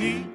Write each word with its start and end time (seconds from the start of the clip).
deep, 0.00 0.29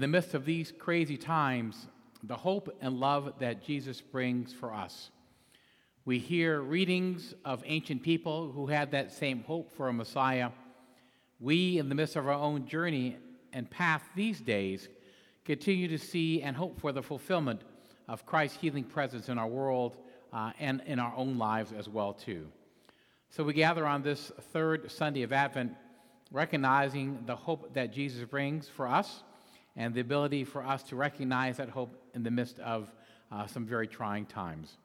in 0.00 0.02
the 0.02 0.08
midst 0.08 0.32
of 0.32 0.46
these 0.46 0.72
crazy 0.72 1.18
times, 1.18 1.86
the 2.22 2.34
hope 2.34 2.74
and 2.80 2.98
love 2.98 3.34
that 3.38 3.62
Jesus 3.62 4.00
brings 4.00 4.50
for 4.50 4.72
us. 4.72 5.10
We 6.06 6.18
hear 6.18 6.62
readings 6.62 7.34
of 7.44 7.62
ancient 7.66 8.02
people 8.02 8.50
who 8.50 8.66
had 8.66 8.92
that 8.92 9.12
same 9.12 9.42
hope 9.42 9.70
for 9.76 9.88
a 9.88 9.92
Messiah. 9.92 10.52
We, 11.38 11.76
in 11.76 11.90
the 11.90 11.94
midst 11.94 12.16
of 12.16 12.26
our 12.26 12.32
own 12.32 12.66
journey 12.66 13.18
and 13.52 13.70
path 13.70 14.02
these 14.16 14.40
days, 14.40 14.88
continue 15.44 15.86
to 15.88 15.98
see 15.98 16.40
and 16.40 16.56
hope 16.56 16.80
for 16.80 16.92
the 16.92 17.02
fulfillment 17.02 17.60
of 18.08 18.24
Christ's 18.24 18.56
healing 18.56 18.84
presence 18.84 19.28
in 19.28 19.36
our 19.36 19.48
world 19.48 19.98
uh, 20.32 20.52
and 20.58 20.80
in 20.86 20.98
our 20.98 21.12
own 21.14 21.36
lives 21.36 21.72
as 21.72 21.90
well 21.90 22.14
too. 22.14 22.48
So 23.28 23.44
we 23.44 23.52
gather 23.52 23.86
on 23.86 24.02
this 24.02 24.32
third 24.54 24.90
Sunday 24.90 25.24
of 25.24 25.34
Advent, 25.34 25.74
recognizing 26.32 27.24
the 27.26 27.36
hope 27.36 27.74
that 27.74 27.92
Jesus 27.92 28.24
brings 28.24 28.66
for 28.66 28.88
us 28.88 29.24
and 29.76 29.94
the 29.94 30.00
ability 30.00 30.44
for 30.44 30.62
us 30.62 30.82
to 30.84 30.96
recognize 30.96 31.56
that 31.58 31.68
hope 31.68 31.94
in 32.14 32.22
the 32.22 32.30
midst 32.30 32.58
of 32.60 32.92
uh, 33.30 33.46
some 33.46 33.64
very 33.64 33.86
trying 33.86 34.26
times. 34.26 34.76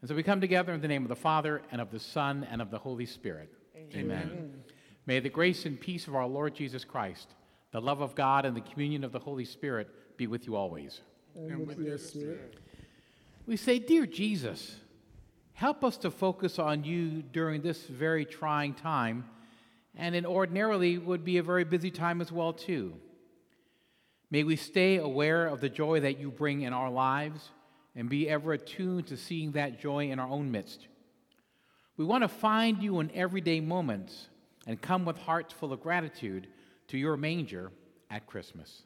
And 0.00 0.08
so 0.08 0.14
we 0.14 0.22
come 0.22 0.40
together 0.40 0.72
in 0.72 0.80
the 0.80 0.88
name 0.88 1.02
of 1.02 1.08
the 1.08 1.16
Father, 1.16 1.62
and 1.72 1.80
of 1.80 1.90
the 1.90 1.98
Son, 1.98 2.46
and 2.50 2.60
of 2.60 2.70
the 2.70 2.78
Holy 2.78 3.06
Spirit. 3.06 3.50
Amen. 3.94 4.62
May 5.06 5.20
the 5.20 5.28
grace 5.28 5.66
and 5.66 5.80
peace 5.80 6.06
of 6.06 6.14
our 6.14 6.26
Lord 6.26 6.54
Jesus 6.54 6.84
Christ, 6.84 7.28
the 7.72 7.80
love 7.80 8.00
of 8.00 8.14
God, 8.14 8.44
and 8.44 8.56
the 8.56 8.60
communion 8.60 9.04
of 9.04 9.12
the 9.12 9.18
Holy 9.18 9.44
Spirit 9.44 9.88
be 10.16 10.26
with 10.26 10.46
you 10.46 10.56
always. 10.56 11.00
And 11.34 11.66
with 11.66 11.78
your 11.78 11.98
spirit. 11.98 12.56
We 13.46 13.56
say, 13.56 13.78
Dear 13.78 14.06
Jesus, 14.06 14.76
help 15.54 15.84
us 15.84 15.96
to 15.98 16.10
focus 16.10 16.58
on 16.58 16.84
you 16.84 17.22
during 17.22 17.62
this 17.62 17.84
very 17.84 18.24
trying 18.24 18.74
time, 18.74 19.24
and 19.96 20.14
in 20.14 20.24
ordinarily 20.24 20.98
would 20.98 21.24
be 21.24 21.38
a 21.38 21.42
very 21.42 21.64
busy 21.64 21.90
time 21.90 22.20
as 22.20 22.30
well 22.30 22.52
too. 22.52 22.94
May 24.34 24.42
we 24.42 24.56
stay 24.56 24.96
aware 24.96 25.46
of 25.46 25.60
the 25.60 25.68
joy 25.68 26.00
that 26.00 26.18
you 26.18 26.28
bring 26.28 26.62
in 26.62 26.72
our 26.72 26.90
lives 26.90 27.50
and 27.94 28.08
be 28.08 28.28
ever 28.28 28.52
attuned 28.52 29.06
to 29.06 29.16
seeing 29.16 29.52
that 29.52 29.78
joy 29.78 30.10
in 30.10 30.18
our 30.18 30.26
own 30.26 30.50
midst. 30.50 30.88
We 31.96 32.04
want 32.04 32.24
to 32.24 32.28
find 32.28 32.82
you 32.82 32.98
in 32.98 33.12
everyday 33.14 33.60
moments 33.60 34.26
and 34.66 34.82
come 34.82 35.04
with 35.04 35.18
hearts 35.18 35.52
full 35.52 35.72
of 35.72 35.80
gratitude 35.80 36.48
to 36.88 36.98
your 36.98 37.16
manger 37.16 37.70
at 38.10 38.26
Christmas. 38.26 38.82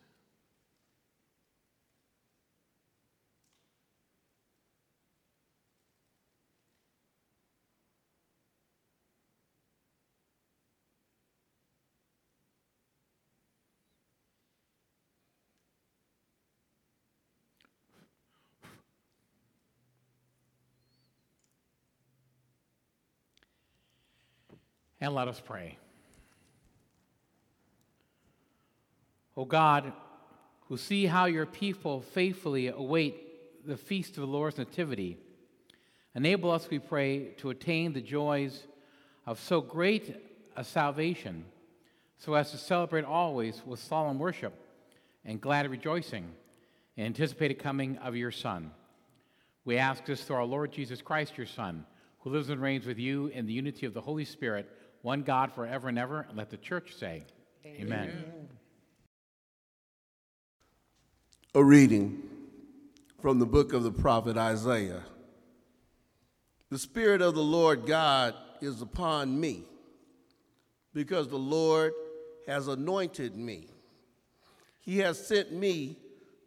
And 25.01 25.15
let 25.15 25.29
us 25.29 25.41
pray. 25.45 25.79
O 29.37 29.45
God, 29.45 29.93
who 30.69 30.77
see 30.77 31.07
how 31.07 31.27
your 31.27 31.47
people 31.47 32.01
faithfully 32.01 32.69
await 32.69 33.67
the 33.67 33.77
feast 33.77 34.11
of 34.11 34.23
the 34.23 34.27
Lord's 34.27 34.59
Nativity, 34.59 35.17
enable 36.15 36.51
us, 36.51 36.69
we 36.69 36.79
pray, 36.79 37.35
to 37.39 37.51
attain 37.51 37.93
the 37.93 38.01
joys 38.01 38.65
of 39.27 39.39
so 39.39 39.61
great 39.61 40.17
a 40.57 40.65
salvation, 40.65 41.45
so 42.19 42.35
as 42.35 42.51
to 42.51 42.57
celebrate 42.57 43.05
always 43.05 43.63
with 43.65 43.79
solemn 43.79 44.19
worship 44.19 44.53
and 45.25 45.41
glad 45.41 45.71
rejoicing 45.71 46.29
in 46.97 47.07
anticipated 47.07 47.61
coming 47.61 47.97
of 47.99 48.17
your 48.17 48.33
Son. 48.33 48.73
We 49.65 49.77
ask 49.77 50.05
this 50.05 50.25
through 50.25 50.37
our 50.37 50.45
Lord 50.45 50.73
Jesus 50.73 51.01
Christ, 51.01 51.39
your 51.39 51.47
Son, 51.47 51.87
who 52.21 52.31
lives 52.31 52.51
and 52.51 52.61
reigns 52.61 52.87
with 52.87 52.99
you 52.99 53.29
in 53.29 53.47
the 53.47 53.53
unity 53.53 53.87
of 53.87 53.95
the 53.95 54.01
Holy 54.01 54.25
Spirit, 54.25 54.69
one 55.03 55.23
God 55.23 55.53
forever 55.53 55.89
and 55.89 55.99
ever. 55.99 56.27
And 56.29 56.37
let 56.37 56.51
the 56.51 56.57
church 56.57 56.95
say, 56.95 57.25
Amen. 57.67 58.25
A 61.55 61.65
reading 61.65 62.23
from 63.21 63.39
the 63.39 63.47
book 63.47 63.73
of 63.73 63.83
the 63.83 63.91
prophet 63.91 64.37
Isaiah. 64.37 65.03
The 66.71 66.79
Spirit 66.79 67.23
of 67.23 67.35
the 67.35 67.43
Lord 67.43 67.87
God 67.87 68.35
is 68.61 68.83
upon 68.83 69.41
me, 69.41 69.65
because 70.93 71.29
the 71.29 71.39
Lord 71.39 71.93
has 72.47 72.69
anointed 72.69 73.37
me. 73.37 73.69
He 74.81 74.99
has 74.99 75.25
sent 75.25 75.53
me 75.53 75.97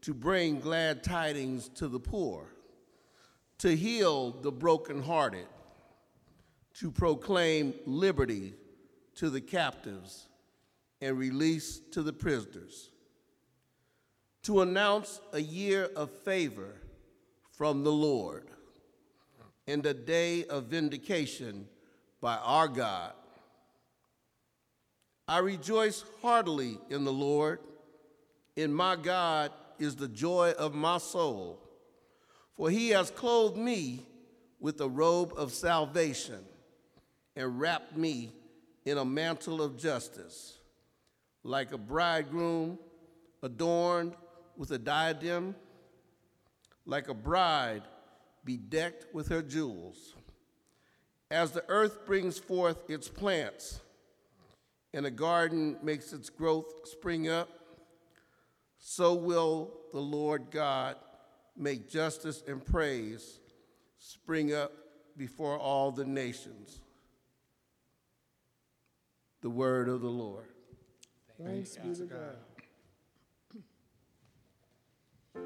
to 0.02 0.14
bring 0.14 0.60
glad 0.60 1.04
tidings 1.04 1.70
to 1.76 1.88
the 1.88 2.00
poor, 2.00 2.54
to 3.60 3.76
heal 3.76 4.32
the 4.32 4.52
brokenhearted, 4.52 5.48
to 6.80 6.92
proclaim 6.92 7.74
liberty 7.86 8.54
to 9.16 9.30
the 9.30 9.42
captives 9.42 10.28
and 11.02 11.18
release 11.18 11.80
to 11.92 12.02
the 12.02 12.14
prisoners, 12.14 12.92
to 14.44 14.62
announce 14.62 15.20
a 15.34 15.42
year 15.42 15.90
of 15.96 16.10
favor 16.10 16.76
from 17.52 17.84
the 17.84 17.92
Lord 17.92 18.46
and 19.68 19.86
a 19.86 19.94
day 19.94 20.46
of 20.46 20.66
vindication 20.66 21.68
by 22.20 22.38
our 22.38 22.68
God. 22.68 23.14
I 25.28 25.40
rejoice 25.40 26.04
heartily 26.22 26.78
in 26.90 27.04
the 27.04 27.14
Lord. 27.14 27.60
In 28.56 28.74
my 28.74 28.96
God 28.96 29.52
is 29.80 29.96
the 29.96 30.08
joy 30.08 30.54
of 30.58 30.74
my 30.74 30.98
soul, 30.98 31.60
for 32.56 32.70
he 32.70 32.90
has 32.90 33.12
clothed 33.12 33.58
me 33.58 34.06
with 34.60 34.82
a 34.82 34.90
robe 34.90 35.34
of 35.38 35.52
salvation 35.52 36.44
and 37.36 37.60
wrapped 37.60 37.96
me 37.96 38.32
in 38.86 38.98
a 38.98 39.06
mantle 39.06 39.62
of 39.62 39.78
justice. 39.78 40.58
Like 41.44 41.72
a 41.72 41.78
bridegroom 41.78 42.78
adorned 43.42 44.16
with 44.58 44.72
a 44.72 44.78
diadem, 44.78 45.56
like 46.86 47.08
a 47.08 47.14
bride 47.14 47.84
bedecked 48.44 49.14
with 49.14 49.30
her 49.30 49.42
jewels. 49.42 50.16
As 51.30 51.52
the 51.52 51.64
earth 51.70 52.06
brings 52.06 52.38
forth 52.38 52.90
its 52.90 53.08
plants 53.08 53.80
and 54.94 55.06
a 55.06 55.12
garden 55.12 55.78
makes 55.82 56.12
its 56.12 56.30
growth 56.30 56.88
spring 56.88 57.30
up, 57.30 57.50
so 58.78 59.14
will 59.14 59.72
the 59.94 60.00
Lord 60.00 60.52
God 60.52 60.98
make 61.56 61.90
justice 61.90 62.44
and 62.48 62.64
praise 62.64 63.40
spring 63.98 64.54
up 64.54 64.74
before 65.16 65.58
all 65.58 65.92
the 65.92 66.06
nations. 66.06 66.81
The 69.42 69.50
word 69.50 69.90
of 69.90 70.02
the 70.02 70.08
Lord. 70.08 70.46
Thanks 71.44 71.76
be 71.78 71.96
to 71.96 72.06
God. 72.06 72.36
My 75.34 75.42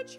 and 0.00 0.18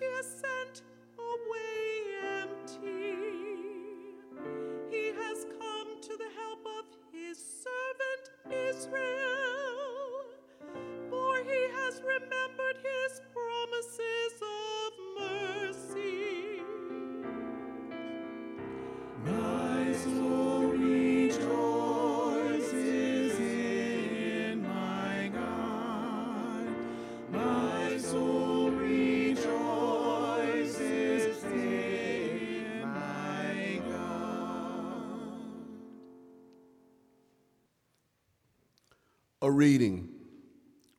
Reading 39.52 40.08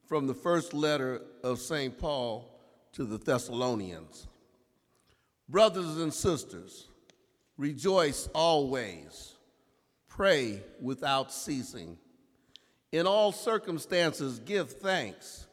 from 0.06 0.26
the 0.26 0.34
first 0.34 0.74
letter 0.74 1.22
of 1.42 1.58
St. 1.58 1.98
Paul 1.98 2.60
to 2.92 3.04
the 3.04 3.16
Thessalonians. 3.16 4.28
Brothers 5.48 5.96
and 5.96 6.12
sisters, 6.12 6.88
rejoice 7.56 8.28
always, 8.34 9.36
pray 10.06 10.62
without 10.82 11.32
ceasing. 11.32 11.96
In 12.92 13.06
all 13.06 13.32
circumstances, 13.32 14.38
give 14.38 14.70
thanks, 14.70 15.46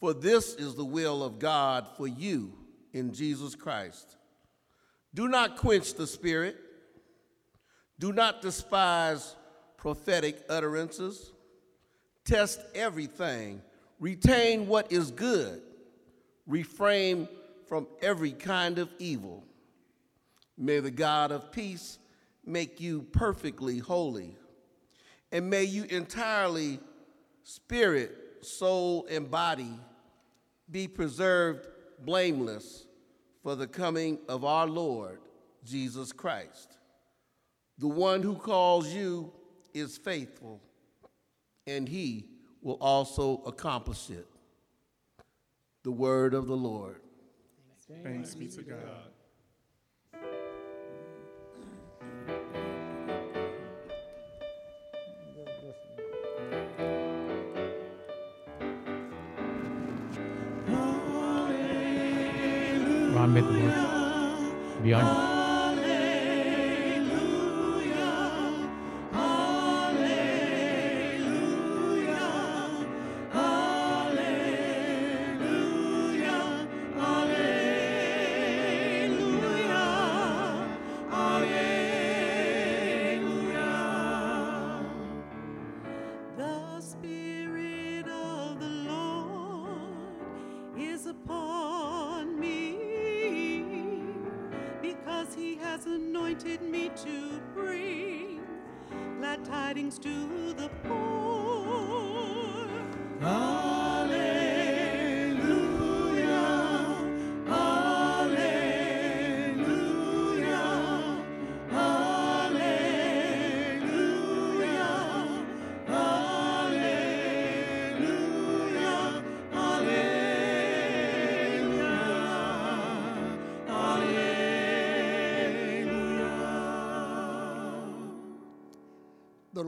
for 0.00 0.14
this 0.14 0.54
is 0.54 0.74
the 0.74 0.84
will 0.84 1.22
of 1.22 1.38
God 1.38 1.88
for 1.98 2.08
you 2.08 2.54
in 2.94 3.12
Jesus 3.12 3.54
Christ. 3.54 4.16
Do 5.12 5.28
not 5.28 5.58
quench 5.58 5.92
the 5.92 6.06
spirit. 6.06 6.56
Do 7.98 8.14
not 8.14 8.40
despise 8.40 9.36
prophetic 9.76 10.42
utterances. 10.48 11.32
Test 12.24 12.60
everything. 12.74 13.62
Retain 14.00 14.66
what 14.66 14.90
is 14.90 15.10
good. 15.10 15.62
Refrain 16.46 17.28
from 17.66 17.86
every 18.02 18.32
kind 18.32 18.78
of 18.78 18.88
evil. 18.98 19.44
May 20.56 20.80
the 20.80 20.90
God 20.90 21.32
of 21.32 21.52
peace 21.52 21.98
make 22.44 22.80
you 22.80 23.02
perfectly 23.02 23.78
holy. 23.78 24.36
And 25.32 25.50
may 25.50 25.64
you 25.64 25.84
entirely, 25.84 26.78
spirit, 27.42 28.12
soul, 28.42 29.06
and 29.10 29.30
body, 29.30 29.72
be 30.70 30.86
preserved 30.86 31.66
blameless 32.04 32.86
for 33.42 33.54
the 33.56 33.66
coming 33.66 34.18
of 34.28 34.44
our 34.44 34.66
Lord 34.66 35.20
Jesus 35.64 36.12
Christ. 36.12 36.78
The 37.78 37.88
one 37.88 38.22
who 38.22 38.36
calls 38.36 38.92
you 38.92 39.32
is 39.72 39.96
faithful, 39.96 40.60
and 41.66 41.88
he 41.88 42.26
will 42.62 42.78
also 42.80 43.42
accomplish 43.46 44.10
it. 44.10 44.26
The 45.82 45.90
word 45.90 46.34
of 46.34 46.46
the 46.46 46.56
Lord. 46.56 47.00
Thanks 48.02 48.34
be 48.34 48.48
to 48.48 48.62
God. 48.62 48.78
Ron 63.14 63.34
made 63.34 63.44
the 63.44 63.50
Lord 63.50 64.82
beyond. 64.82 65.33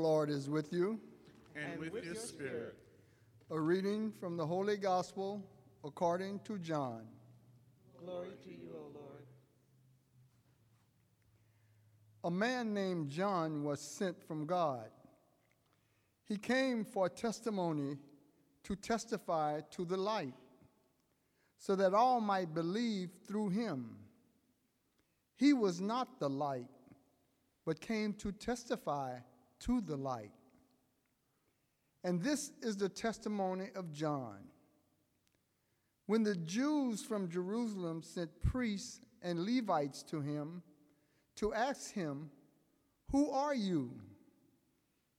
Lord 0.06 0.30
is 0.30 0.48
with 0.48 0.72
you. 0.72 1.00
And 1.56 1.80
with 1.80 2.04
your 2.04 2.14
spirit. 2.14 2.76
A 3.50 3.58
reading 3.58 4.12
from 4.12 4.36
the 4.36 4.46
Holy 4.46 4.76
Gospel 4.76 5.42
according 5.82 6.38
to 6.44 6.58
John. 6.58 7.02
Glory 7.98 8.28
to 8.44 8.50
you, 8.50 8.68
O 8.72 8.82
Lord. 8.94 9.24
A 12.22 12.30
man 12.30 12.72
named 12.72 13.10
John 13.10 13.64
was 13.64 13.80
sent 13.80 14.22
from 14.22 14.46
God. 14.46 14.90
He 16.24 16.36
came 16.36 16.84
for 16.84 17.08
testimony 17.08 17.98
to 18.62 18.76
testify 18.76 19.62
to 19.72 19.84
the 19.84 19.96
light, 19.96 20.34
so 21.58 21.74
that 21.74 21.94
all 21.94 22.20
might 22.20 22.54
believe 22.54 23.10
through 23.26 23.48
him. 23.48 23.96
He 25.34 25.52
was 25.52 25.80
not 25.80 26.20
the 26.20 26.30
light, 26.30 26.70
but 27.64 27.80
came 27.80 28.12
to 28.14 28.30
testify 28.30 29.18
to 29.60 29.80
the 29.80 29.96
light. 29.96 30.32
And 32.04 32.22
this 32.22 32.52
is 32.62 32.76
the 32.76 32.88
testimony 32.88 33.70
of 33.74 33.92
John. 33.92 34.38
When 36.06 36.22
the 36.22 36.36
Jews 36.36 37.02
from 37.02 37.28
Jerusalem 37.28 38.02
sent 38.02 38.40
priests 38.40 39.00
and 39.22 39.44
Levites 39.44 40.02
to 40.04 40.20
him 40.20 40.62
to 41.36 41.52
ask 41.52 41.92
him, 41.92 42.30
Who 43.10 43.30
are 43.30 43.54
you? 43.54 43.90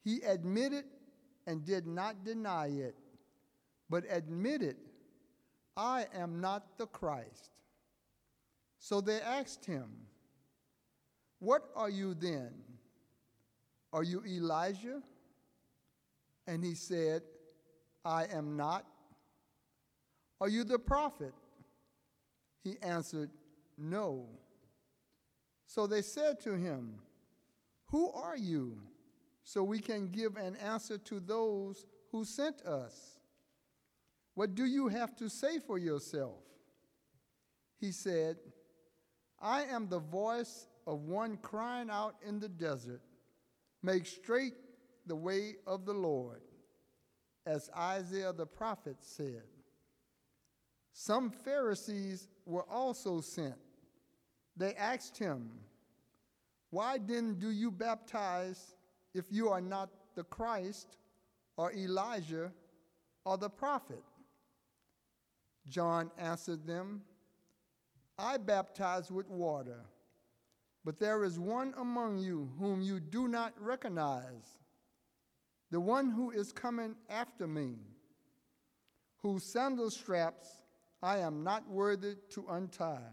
He 0.04 0.22
admitted 0.22 0.86
and 1.46 1.66
did 1.66 1.88
not 1.88 2.24
deny 2.24 2.68
it, 2.68 2.96
but 3.90 4.06
admitted, 4.10 4.78
I 5.76 6.08
am 6.14 6.40
not 6.40 6.78
the 6.78 6.88
Christ. 6.88 7.52
So 8.80 9.02
they 9.02 9.20
asked 9.20 9.66
him, 9.66 9.90
What 11.40 11.70
are 11.76 11.90
you 11.90 12.14
then? 12.14 12.54
Are 13.98 14.04
you 14.04 14.24
Elijah? 14.28 15.02
And 16.46 16.64
he 16.64 16.76
said, 16.76 17.24
I 18.06 18.26
am 18.26 18.56
not. 18.56 18.86
Are 20.40 20.48
you 20.48 20.64
the 20.64 20.78
prophet? 20.78 21.34
He 22.64 22.78
answered, 22.84 23.32
No. 23.76 24.28
So 25.66 25.88
they 25.88 26.04
said 26.04 26.40
to 26.42 26.54
him, 26.54 27.00
Who 27.86 28.12
are 28.12 28.38
you? 28.38 28.78
So 29.44 29.64
we 29.64 29.80
can 29.80 30.10
give 30.10 30.36
an 30.36 30.58
answer 30.58 31.00
to 31.00 31.20
those 31.20 31.84
who 32.12 32.24
sent 32.24 32.62
us. 32.68 33.18
What 34.36 34.54
do 34.54 34.66
you 34.66 34.90
have 34.90 35.16
to 35.16 35.28
say 35.28 35.58
for 35.58 35.80
yourself? 35.80 36.44
He 37.80 37.92
said, 37.92 38.38
I 39.42 39.64
am 39.64 39.90
the 39.90 39.98
voice 39.98 40.68
of 40.86 41.00
one 41.00 41.38
crying 41.38 41.90
out 41.90 42.14
in 42.24 42.40
the 42.40 42.50
desert, 42.50 43.02
Make 43.84 44.06
straight 44.06 44.56
the 45.06 45.16
way 45.16 45.56
of 45.66 45.86
the 45.86 45.94
Lord, 45.94 46.42
as 47.46 47.70
Isaiah 47.78 48.34
the 48.34 48.46
prophet 48.46 48.98
said. 49.00 49.44
Some 50.94 51.30
Pharisees 51.30 52.28
were 52.46 52.68
also 52.70 53.22
sent. 53.22 53.56
They 54.56 54.74
asked 54.76 55.18
him, 55.18 55.50
Why 56.72 56.98
then 56.98 57.36
do 57.36 57.52
you 57.52 57.72
baptize 57.72 58.74
if 59.14 59.26
you 59.30 59.50
are 59.50 59.62
not 59.62 59.90
the 60.16 60.24
Christ, 60.24 60.98
or 61.56 61.72
Elijah, 61.74 62.52
or 63.26 63.38
the 63.38 63.50
prophet? 63.50 64.04
John 65.68 66.10
answered 66.18 66.66
them, 66.66 67.02
I 68.18 68.38
baptize 68.38 69.12
with 69.12 69.30
water, 69.30 69.86
but 70.88 71.00
there 71.00 71.26
is 71.26 71.38
one 71.38 71.74
among 71.80 72.18
you 72.18 72.50
whom 72.58 72.82
you 72.82 73.02
do 73.02 73.28
not 73.28 73.52
recognize, 73.60 74.62
the 75.70 75.82
one 75.82 76.10
who 76.10 76.32
is 76.32 76.54
coming 76.54 76.96
after 77.10 77.46
me, 77.46 77.74
whose 79.18 79.44
sandal 79.44 79.92
straps 79.92 80.48
I 81.04 81.18
am 81.18 81.44
not 81.44 81.70
worthy 81.70 82.16
to 82.30 82.46
untie. 82.50 83.12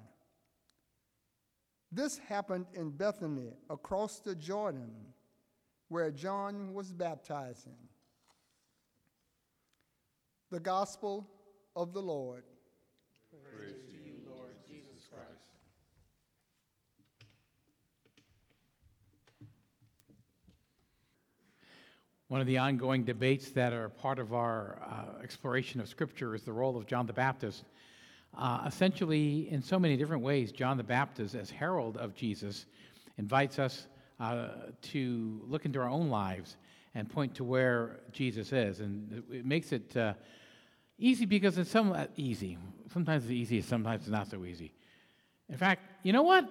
This 1.91 2.17
happened 2.17 2.67
in 2.75 2.91
Bethany 2.91 3.51
across 3.69 4.21
the 4.21 4.37
Jordan, 4.37 4.93
where 5.89 6.13
John 6.13 6.75
was 6.75 6.93
baptizing. 6.93 7.89
The 10.53 10.61
Gospel 10.61 11.29
of 11.75 11.93
the 11.93 12.03
Lord. 12.03 12.45
One 22.29 22.41
of 22.41 22.47
the 22.47 22.57
ongoing 22.57 23.05
debates 23.05 23.51
that 23.51 23.75
are 23.75 23.91
part 23.91 24.19
of 24.19 24.33
our 24.33 24.81
uh, 24.83 25.23
exploration 25.23 25.81
of 25.81 25.89
Scripture 25.89 26.35
is 26.35 26.43
the 26.43 26.53
role 26.53 26.77
of 26.77 26.87
John 26.87 27.07
the 27.07 27.13
Baptist. 27.13 27.65
Uh, 28.37 28.65
essentially, 28.67 29.49
in 29.51 29.63
so 29.63 29.79
many 29.79 29.97
different 29.97 30.23
ways, 30.23 30.51
John 30.51 30.79
the 30.79 30.83
Baptist, 30.83 31.35
as 31.35 31.51
herald 31.51 31.99
of 31.99 32.15
Jesus, 32.15 32.65
invites 33.19 33.59
us 33.59 33.87
uh, 34.21 34.49
to 34.81 35.43
look 35.47 35.67
into 35.67 35.79
our 35.81 35.89
own 35.89 36.09
lives 36.09 36.57
and 36.95 37.11
point 37.11 37.35
to 37.35 37.45
where 37.45 38.01
Jesus 38.11 38.53
is. 38.53 38.81
And 38.81 39.13
it- 39.13 39.37
it 39.37 39.47
makes 39.47 39.71
it 39.73 39.95
uh, 39.95 40.15
easy 40.99 41.27
because 41.27 41.59
it's 41.59 41.71
somewhat 41.71 42.11
easy. 42.17 42.57
Sometimes 42.93 43.25
it's 43.25 43.33
easy, 43.33 43.61
sometimes 43.61 44.03
it's 44.03 44.11
not 44.11 44.29
so 44.31 44.45
easy. 44.47 44.73
In 45.51 45.59
fact, 45.59 45.83
you 46.03 46.13
know 46.15 46.23
what? 46.23 46.49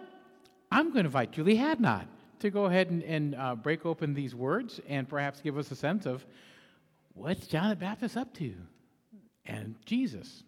I'm 0.71 0.91
going 0.91 1.03
to 1.03 1.07
invite 1.07 1.31
Julie 1.31 1.57
Hadnot 1.57 2.05
to 2.43 2.51
go 2.51 2.65
ahead 2.65 2.89
and, 2.89 3.03
and 3.03 3.35
uh, 3.35 3.55
break 3.55 3.85
open 3.85 4.13
these 4.13 4.35
words 4.35 4.81
and 4.89 5.07
perhaps 5.07 5.39
give 5.39 5.57
us 5.57 5.71
a 5.71 5.75
sense 5.75 6.05
of 6.05 6.25
what's 7.13 7.47
John 7.47 7.69
the 7.69 7.75
Baptist 7.75 8.17
up 8.17 8.33
to, 8.35 8.53
and 9.45 9.75
Jesus, 9.85 10.43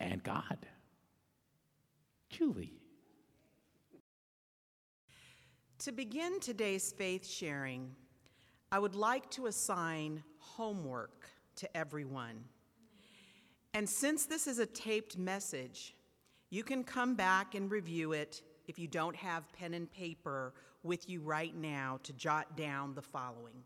and 0.00 0.20
God. 0.22 0.58
Julie. 2.28 2.74
To 5.78 5.92
begin 5.92 6.40
today's 6.40 6.90
faith 6.90 7.24
sharing, 7.24 7.94
I 8.72 8.80
would 8.80 8.96
like 8.96 9.30
to 9.30 9.46
assign 9.46 10.24
homework 10.38 11.28
to 11.56 11.76
everyone. 11.76 12.42
And 13.74 13.88
since 13.88 14.26
this 14.26 14.48
is 14.48 14.58
a 14.58 14.66
taped 14.66 15.16
message, 15.16 15.94
you 16.50 16.64
can 16.64 16.82
come 16.82 17.14
back 17.14 17.54
and 17.54 17.70
review 17.70 18.12
it 18.12 18.42
if 18.66 18.76
you 18.76 18.88
don't 18.88 19.14
have 19.14 19.52
pen 19.52 19.72
and 19.74 19.90
paper 19.92 20.52
with 20.82 21.08
you 21.08 21.20
right 21.20 21.54
now 21.54 22.00
to 22.04 22.12
jot 22.12 22.56
down 22.56 22.94
the 22.94 23.02
following. 23.02 23.62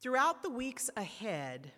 Throughout 0.00 0.42
the 0.42 0.50
weeks 0.50 0.90
ahead, 0.96 1.70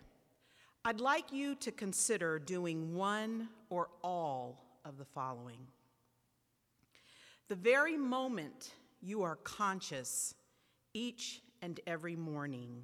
I'd 0.83 0.99
like 0.99 1.31
you 1.31 1.55
to 1.55 1.71
consider 1.71 2.39
doing 2.39 2.95
one 2.95 3.49
or 3.69 3.89
all 4.03 4.63
of 4.83 4.97
the 4.97 5.05
following. 5.05 5.59
The 7.47 7.55
very 7.55 7.97
moment 7.97 8.71
you 9.01 9.23
are 9.23 9.35
conscious 9.37 10.33
each 10.93 11.41
and 11.61 11.79
every 11.85 12.15
morning, 12.15 12.83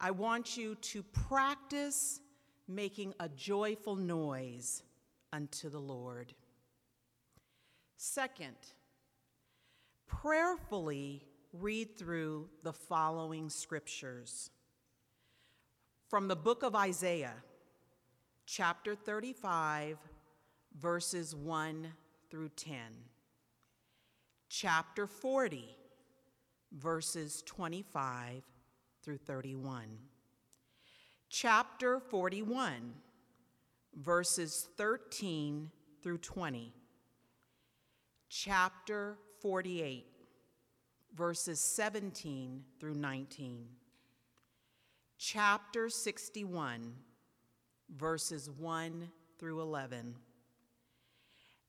I 0.00 0.12
want 0.12 0.56
you 0.56 0.76
to 0.76 1.02
practice 1.02 2.20
making 2.68 3.14
a 3.18 3.28
joyful 3.28 3.96
noise 3.96 4.82
unto 5.32 5.68
the 5.68 5.80
Lord. 5.80 6.34
Second, 7.96 8.56
prayerfully 10.08 11.22
read 11.52 11.96
through 11.96 12.48
the 12.62 12.72
following 12.72 13.48
scriptures. 13.50 14.50
From 16.08 16.28
the 16.28 16.36
book 16.36 16.62
of 16.62 16.74
Isaiah, 16.74 17.34
chapter 18.46 18.94
35, 18.94 19.98
verses 20.80 21.34
1 21.34 21.88
through 22.30 22.48
10, 22.50 22.76
chapter 24.48 25.06
40, 25.06 25.76
verses 26.72 27.42
25 27.46 28.42
through 29.02 29.18
31, 29.18 29.86
chapter 31.28 32.00
41, 32.00 32.94
verses 33.94 34.68
13 34.76 35.70
through 36.02 36.18
20, 36.18 36.72
chapter 38.30 39.18
48, 39.40 40.06
verses 41.14 41.60
17 41.60 42.64
through 42.78 42.94
19, 42.94 43.66
chapter 45.18 45.88
61, 45.88 46.94
verses 47.96 48.50
1 48.50 49.08
through 49.38 49.60
11, 49.60 50.14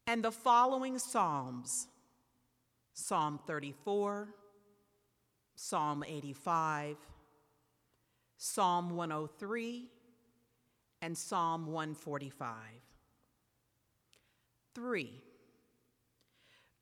and 0.07 0.23
the 0.23 0.31
following 0.31 0.97
Psalms 0.97 1.88
Psalm 2.93 3.39
34, 3.47 4.27
Psalm 5.55 6.03
85, 6.05 6.97
Psalm 8.38 8.95
103, 8.95 9.89
and 11.01 11.17
Psalm 11.17 11.67
145. 11.67 12.55
Three, 14.75 15.21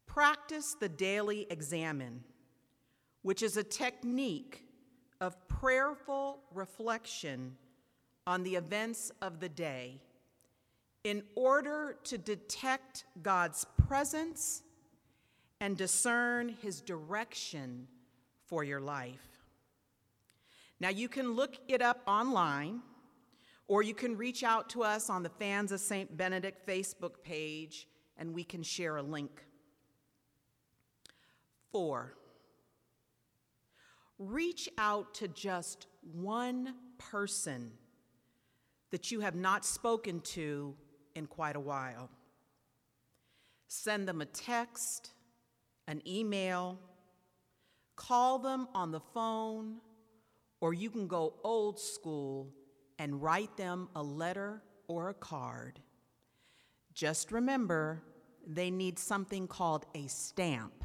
practice 0.07 0.75
the 0.79 0.89
daily 0.89 1.45
examen, 1.51 2.23
which 3.21 3.43
is 3.43 3.57
a 3.57 3.63
technique 3.63 4.63
of 5.21 5.47
prayerful 5.47 6.39
reflection 6.53 7.55
on 8.25 8.43
the 8.43 8.55
events 8.55 9.11
of 9.21 9.39
the 9.39 9.49
day 9.49 10.01
in 11.03 11.23
order 11.35 11.97
to 12.03 12.17
detect 12.17 13.05
God's 13.21 13.65
presence 13.87 14.63
and 15.61 15.77
discern 15.77 16.49
his 16.61 16.81
direction 16.81 17.87
for 18.45 18.63
your 18.63 18.81
life. 18.81 19.27
Now, 20.79 20.89
you 20.89 21.09
can 21.09 21.31
look 21.31 21.55
it 21.67 21.81
up 21.81 22.01
online, 22.05 22.81
or 23.67 23.81
you 23.81 23.95
can 23.95 24.15
reach 24.15 24.43
out 24.43 24.69
to 24.71 24.83
us 24.83 25.09
on 25.09 25.23
the 25.23 25.29
Fans 25.29 25.71
of 25.71 25.79
St. 25.79 26.15
Benedict 26.15 26.67
Facebook 26.67 27.23
page, 27.23 27.87
and 28.17 28.33
we 28.33 28.43
can 28.43 28.61
share 28.61 28.97
a 28.97 29.01
link. 29.01 29.46
Four, 31.71 32.15
reach 34.17 34.69
out 34.77 35.13
to 35.15 35.27
just 35.27 35.87
one 36.01 36.73
person 36.97 37.71
that 38.91 39.11
you 39.11 39.19
have 39.19 39.35
not 39.35 39.65
spoken 39.65 40.21
to 40.21 40.75
in 41.15 41.27
quite 41.27 41.55
a 41.55 41.59
while. 41.59 42.09
Send 43.67 44.07
them 44.07 44.21
a 44.21 44.25
text, 44.25 45.11
an 45.87 46.01
email, 46.07 46.79
call 47.95 48.39
them 48.39 48.67
on 48.73 48.91
the 48.91 48.99
phone, 48.99 49.77
or 50.61 50.73
you 50.73 50.89
can 50.89 51.07
go 51.07 51.33
old 51.43 51.79
school 51.79 52.53
and 52.97 53.21
write 53.21 53.55
them 53.57 53.89
a 53.95 54.01
letter 54.01 54.63
or 54.87 55.09
a 55.09 55.13
card. 55.13 55.79
Just 56.93 57.31
remember, 57.31 58.01
they 58.45 58.71
need 58.71 58.97
something 58.97 59.47
called 59.47 59.85
a 59.93 60.07
stamp, 60.07 60.83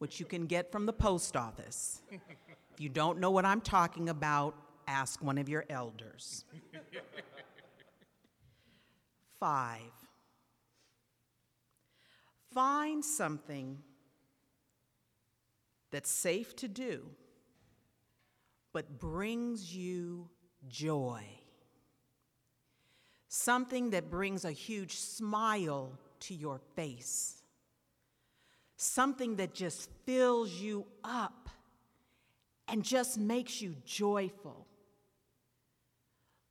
which 0.00 0.18
you 0.18 0.26
can 0.26 0.46
get 0.46 0.70
from 0.70 0.84
the 0.84 0.92
post 0.92 1.36
office. 1.36 2.02
if 2.10 2.80
you 2.80 2.88
don't 2.88 3.18
know 3.18 3.30
what 3.30 3.44
I'm 3.44 3.60
talking 3.60 4.08
about, 4.08 4.54
ask 4.86 5.22
one 5.22 5.38
of 5.38 5.48
your 5.48 5.64
elders. 5.70 6.44
Five, 9.38 9.80
find 12.52 13.02
something 13.02 13.78
that's 15.90 16.10
safe 16.10 16.54
to 16.56 16.68
do 16.68 17.06
but 18.72 18.98
brings 18.98 19.74
you 19.74 20.28
joy. 20.68 21.22
Something 23.28 23.90
that 23.90 24.10
brings 24.10 24.44
a 24.44 24.52
huge 24.52 24.96
smile 24.96 25.98
to 26.20 26.34
your 26.34 26.60
face. 26.74 27.39
Something 28.82 29.36
that 29.36 29.52
just 29.52 29.90
fills 30.06 30.50
you 30.52 30.86
up 31.04 31.50
and 32.66 32.82
just 32.82 33.18
makes 33.18 33.60
you 33.60 33.76
joyful. 33.84 34.66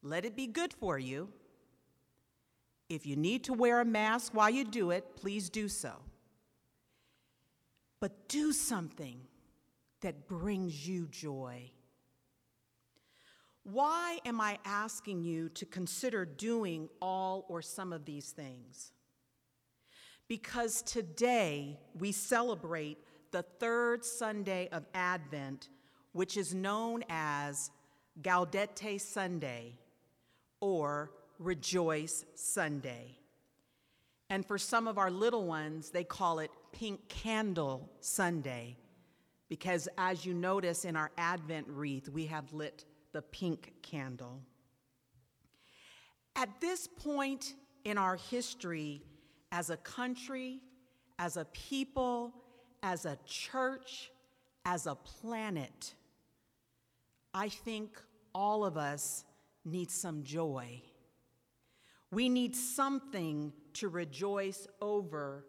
Let 0.04 0.26
it 0.26 0.36
be 0.36 0.46
good 0.46 0.72
for 0.72 1.00
you. 1.00 1.30
If 2.88 3.08
you 3.08 3.16
need 3.16 3.46
to 3.46 3.54
wear 3.54 3.82
a 3.82 3.86
mask 3.86 4.32
while 4.36 4.52
you 4.52 4.64
do 4.64 4.92
it, 4.92 5.16
please 5.16 5.50
do 5.50 5.68
so. 5.68 5.94
But 8.00 8.30
do 8.30 8.54
something 8.54 9.22
that 10.02 10.28
brings 10.28 10.88
you 10.88 11.08
joy. 11.08 11.72
Why 13.64 14.20
am 14.24 14.40
I 14.40 14.60
asking 14.66 15.24
you 15.24 15.50
to 15.50 15.66
consider 15.66 16.26
doing 16.26 16.90
all 17.02 17.48
or 17.50 17.64
some 17.64 17.92
of 17.92 18.06
these 18.06 18.30
things? 18.30 18.92
Because 20.30 20.84
today 20.84 21.78
we 21.98 22.14
celebrate 22.14 23.00
the 23.32 23.42
third 23.42 24.06
Sunday 24.06 24.70
of 24.72 24.86
Advent, 24.94 25.70
which 26.14 26.38
is 26.38 26.54
known 26.54 27.04
as 27.10 27.72
Gaudete 28.22 29.02
Sunday 29.02 29.74
or 30.62 31.12
Rejoice 31.40 32.26
Sunday. 32.36 33.18
And 34.30 34.46
for 34.46 34.60
some 34.60 34.88
of 34.88 35.00
our 35.00 35.10
little 35.10 35.46
ones, 35.46 35.90
they 35.90 36.04
call 36.04 36.38
it 36.40 36.52
Pink 36.72 37.08
Candle 37.10 37.90
Sunday, 38.00 38.78
because 39.48 39.90
as 39.98 40.28
you 40.28 40.36
notice 40.36 40.86
in 40.86 40.96
our 40.96 41.10
Advent 41.18 41.66
wreath, 41.68 42.08
we 42.08 42.28
have 42.28 42.54
lit 42.54 42.86
the 43.14 43.24
pink 43.24 43.74
candle. 43.82 44.44
At 46.36 46.62
this 46.62 46.88
point 46.88 47.56
in 47.84 47.98
our 47.98 48.18
history, 48.18 49.02
as 49.52 49.70
a 49.70 49.78
country, 49.78 50.60
as 51.18 51.38
a 51.38 51.46
people, 51.46 52.34
as 52.84 53.06
a 53.06 53.18
church, 53.26 54.12
as 54.66 54.88
a 54.88 54.96
planet, 54.96 55.94
I 57.34 57.50
think 57.50 58.00
all 58.34 58.66
of 58.66 58.78
us 58.78 59.26
need 59.66 59.92
some 59.92 60.24
joy. 60.24 60.82
We 62.12 62.30
need 62.30 62.56
something 62.56 63.54
to 63.74 63.88
rejoice 63.88 64.68
over 64.82 65.46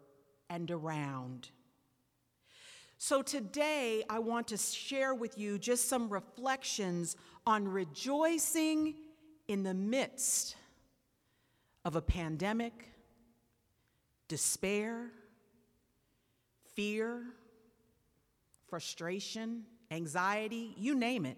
and 0.49 0.71
around. 0.71 1.51
So 2.99 3.23
today, 3.23 4.03
I 4.11 4.19
want 4.19 4.49
to 4.49 4.59
share 4.59 5.15
with 5.15 5.39
you 5.39 5.59
just 5.59 5.89
some 5.89 6.11
reflections 6.11 7.17
on 7.47 7.67
rejoicing 7.67 8.95
in 9.49 9.63
the 9.63 9.73
midst 9.73 10.57
of 11.87 11.97
a 11.97 12.03
pandemic, 12.03 12.90
despair, 14.31 15.11
fear, 16.77 17.25
frustration, 18.69 19.65
anxiety, 19.91 20.73
you 20.79 20.95
name 20.95 21.27
it. 21.27 21.37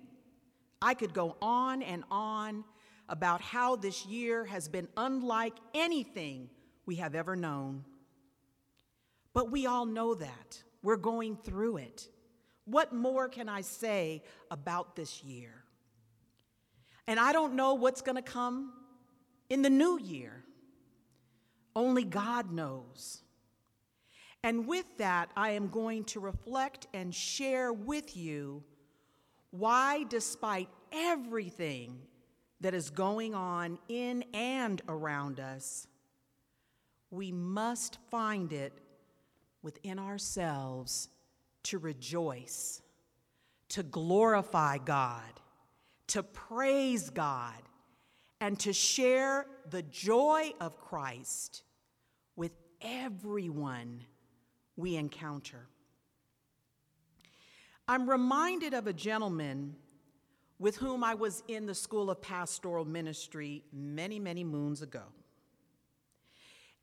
I 0.82 0.92
could 0.92 1.14
go 1.14 1.36
on 1.40 1.80
and 1.82 2.04
on 2.10 2.64
about 3.08 3.40
how 3.40 3.76
this 3.76 4.04
year 4.04 4.44
has 4.44 4.68
been 4.68 4.88
unlike 4.98 5.54
anything 5.72 6.50
we 6.84 6.96
have 6.96 7.14
ever 7.14 7.34
known. 7.34 7.86
But 9.32 9.50
we 9.50 9.64
all 9.64 9.86
know 9.86 10.14
that. 10.14 10.62
We're 10.82 10.96
going 10.96 11.36
through 11.36 11.78
it. 11.78 12.08
What 12.66 12.92
more 12.92 13.26
can 13.26 13.48
I 13.48 13.62
say 13.62 14.22
about 14.50 14.96
this 14.96 15.24
year? 15.24 15.64
And 17.06 17.18
I 17.18 17.32
don't 17.32 17.54
know 17.54 17.72
what's 17.72 18.02
going 18.02 18.16
to 18.16 18.22
come 18.22 18.74
in 19.48 19.62
the 19.62 19.70
new 19.70 19.98
year. 19.98 20.41
Only 21.74 22.04
God 22.04 22.52
knows. 22.52 23.22
And 24.42 24.66
with 24.66 24.86
that, 24.98 25.30
I 25.36 25.50
am 25.50 25.68
going 25.68 26.04
to 26.06 26.20
reflect 26.20 26.86
and 26.92 27.14
share 27.14 27.72
with 27.72 28.16
you 28.16 28.64
why, 29.50 30.04
despite 30.08 30.68
everything 30.90 31.98
that 32.60 32.74
is 32.74 32.90
going 32.90 33.34
on 33.34 33.78
in 33.88 34.24
and 34.32 34.80
around 34.88 35.38
us, 35.38 35.86
we 37.10 37.30
must 37.30 37.98
find 38.10 38.52
it 38.52 38.72
within 39.62 39.98
ourselves 39.98 41.08
to 41.64 41.78
rejoice, 41.78 42.82
to 43.68 43.82
glorify 43.82 44.78
God, 44.78 45.40
to 46.08 46.22
praise 46.22 47.10
God, 47.10 47.60
and 48.42 48.58
to 48.58 48.72
share 48.72 49.46
the 49.70 49.82
joy 49.82 50.52
of 50.60 50.76
Christ 50.76 51.62
with 52.34 52.50
everyone 52.80 54.00
we 54.74 54.96
encounter. 54.96 55.68
I'm 57.86 58.10
reminded 58.10 58.74
of 58.74 58.88
a 58.88 58.92
gentleman 58.92 59.76
with 60.58 60.74
whom 60.74 61.04
I 61.04 61.14
was 61.14 61.44
in 61.46 61.66
the 61.66 61.74
School 61.74 62.10
of 62.10 62.20
Pastoral 62.20 62.84
Ministry 62.84 63.62
many, 63.72 64.18
many 64.18 64.42
moons 64.42 64.82
ago. 64.82 65.04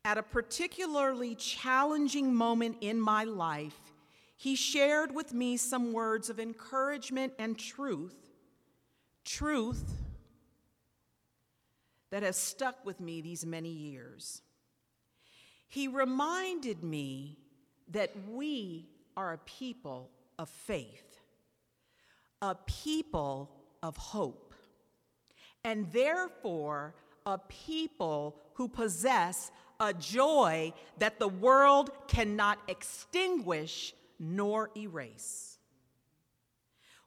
At 0.02 0.16
a 0.16 0.22
particularly 0.22 1.34
challenging 1.34 2.34
moment 2.34 2.78
in 2.80 2.98
my 2.98 3.24
life, 3.24 3.78
he 4.38 4.56
shared 4.56 5.14
with 5.14 5.34
me 5.34 5.58
some 5.58 5.92
words 5.92 6.30
of 6.30 6.40
encouragement 6.40 7.34
and 7.38 7.58
truth, 7.58 8.16
truth 9.26 9.99
that 12.10 12.22
has 12.22 12.36
stuck 12.36 12.84
with 12.84 13.00
me 13.00 13.20
these 13.20 13.46
many 13.46 13.70
years. 13.70 14.42
He 15.68 15.88
reminded 15.88 16.82
me 16.82 17.38
that 17.88 18.10
we 18.28 18.88
are 19.16 19.32
a 19.32 19.38
people 19.38 20.10
of 20.38 20.48
faith, 20.48 21.20
a 22.42 22.54
people 22.66 23.50
of 23.82 23.96
hope, 23.96 24.54
and 25.64 25.90
therefore 25.92 26.94
a 27.26 27.38
people 27.38 28.36
who 28.54 28.68
possess 28.68 29.50
a 29.78 29.94
joy 29.94 30.72
that 30.98 31.18
the 31.18 31.28
world 31.28 31.90
cannot 32.08 32.58
extinguish 32.68 33.94
nor 34.18 34.70
erase. 34.76 35.58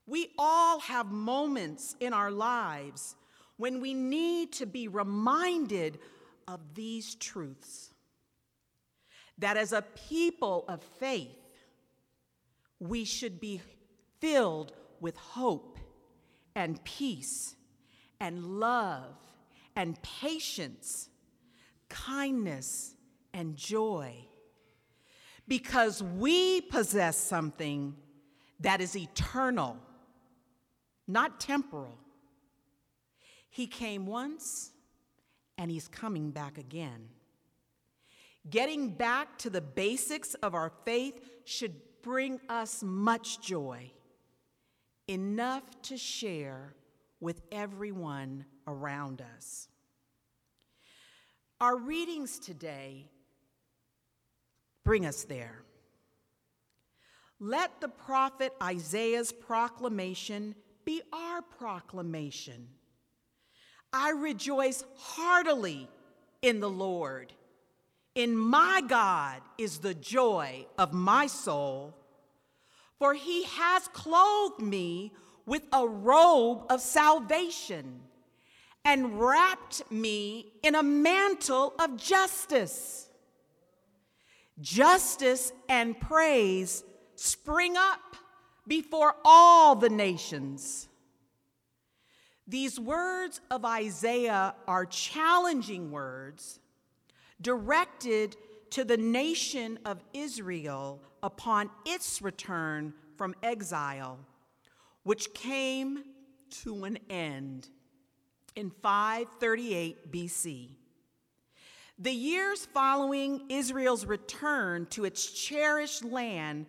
We 0.05 0.31
all 0.37 0.79
have 0.79 1.11
moments 1.11 1.95
in 1.99 2.13
our 2.13 2.31
lives 2.31 3.15
when 3.57 3.81
we 3.81 3.93
need 3.93 4.51
to 4.53 4.65
be 4.65 4.87
reminded 4.87 5.99
of 6.47 6.59
these 6.73 7.15
truths. 7.15 7.93
That 9.37 9.57
as 9.57 9.73
a 9.73 9.81
people 10.07 10.65
of 10.67 10.83
faith, 10.99 11.29
we 12.79 13.05
should 13.05 13.39
be 13.39 13.61
filled 14.19 14.73
with 14.99 15.15
hope 15.15 15.79
and 16.55 16.83
peace 16.83 17.55
and 18.19 18.59
love 18.59 19.15
and 19.75 19.99
patience 20.01 21.09
kindness, 21.93 22.95
and 23.33 23.55
joy. 23.55 24.13
Because 25.47 26.01
we 26.01 26.61
possess 26.61 27.17
something 27.17 27.95
that 28.59 28.81
is 28.81 28.95
eternal, 28.95 29.77
not 31.07 31.39
temporal. 31.39 31.97
He 33.53 33.67
came 33.67 34.07
once 34.07 34.71
and 35.59 35.69
he's 35.69 35.87
coming 35.87 36.31
back 36.31 36.57
again. 36.57 37.09
Getting 38.49 38.89
back 38.89 39.37
to 39.37 39.51
the 39.51 39.61
basics 39.61 40.33
of 40.33 40.55
our 40.55 40.71
faith 40.85 41.23
should 41.45 41.75
bring 42.01 42.39
us 42.49 42.81
much 42.81 43.41
joy, 43.41 43.91
enough 45.07 45.61
to 45.83 45.97
share 45.97 46.73
with 47.19 47.43
everyone 47.51 48.45
around 48.65 49.23
us. 49.35 49.67
Our 51.61 51.77
readings 51.77 52.39
today 52.39 53.11
bring 54.83 55.05
us 55.05 55.25
there. 55.25 55.61
Let 57.39 57.81
the 57.81 57.87
prophet 57.87 58.51
Isaiah's 58.63 59.31
proclamation 59.31 60.55
be 60.85 61.03
our 61.13 61.43
proclamation. 61.43 62.67
I 63.93 64.10
rejoice 64.10 64.84
heartily 64.97 65.88
in 66.41 66.60
the 66.60 66.69
Lord. 66.69 67.32
In 68.15 68.36
my 68.36 68.82
God 68.88 69.41
is 69.58 69.79
the 69.79 69.93
joy 69.93 70.65
of 70.77 70.93
my 70.93 71.27
soul, 71.27 71.95
for 72.97 73.13
he 73.13 73.43
has 73.43 73.88
clothed 73.89 74.62
me 74.62 75.13
with 75.45 75.63
a 75.71 75.88
robe 75.88 76.65
of 76.69 76.82
salvation 76.82 78.01
and 78.86 79.19
wrapped 79.19 79.89
me 79.91 80.51
in 80.63 80.75
a 80.75 80.84
mantle 80.84 81.73
of 81.79 81.97
justice. 81.97 83.10
Justice 84.60 85.51
and 85.69 85.99
praise 85.99 86.84
spring 87.15 87.75
up 87.77 88.15
before 88.67 89.15
all 89.25 89.75
the 89.75 89.89
nations. 89.89 90.88
These 92.47 92.79
words 92.79 93.39
of 93.49 93.63
Isaiah 93.63 94.56
are 94.67 94.86
challenging 94.86 95.91
words 95.91 96.60
directed 97.41 98.36
to 98.71 98.84
the 98.84 98.97
nation 98.97 99.79
of 99.86 100.03
Israel 100.13 101.01
upon 101.21 101.69
its 101.86 102.21
return 102.21 102.93
from 103.15 103.36
exile, 103.43 104.19
which 105.03 105.34
came 105.34 106.03
to 106.63 106.84
an 106.84 106.97
end 107.10 107.69
in 108.56 108.71
538 108.82 110.12
BC. 110.12 110.69
The 111.99 112.12
years 112.12 112.65
following 112.65 113.43
Israel's 113.49 114.06
return 114.06 114.88
to 114.88 115.06
its 115.06 115.32
cherished 115.32 116.03
land 116.03 116.65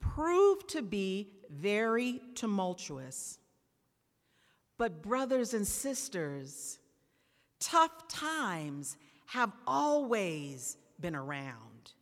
proved 0.00 0.70
to 0.70 0.82
be 0.82 1.30
very 1.50 2.20
tumultuous. 2.34 3.38
But, 4.82 5.00
brothers 5.00 5.54
and 5.54 5.64
sisters, 5.64 6.80
tough 7.60 8.08
times 8.08 8.96
have 9.26 9.52
always 9.64 10.76
been 10.98 11.14
around. 11.14 11.92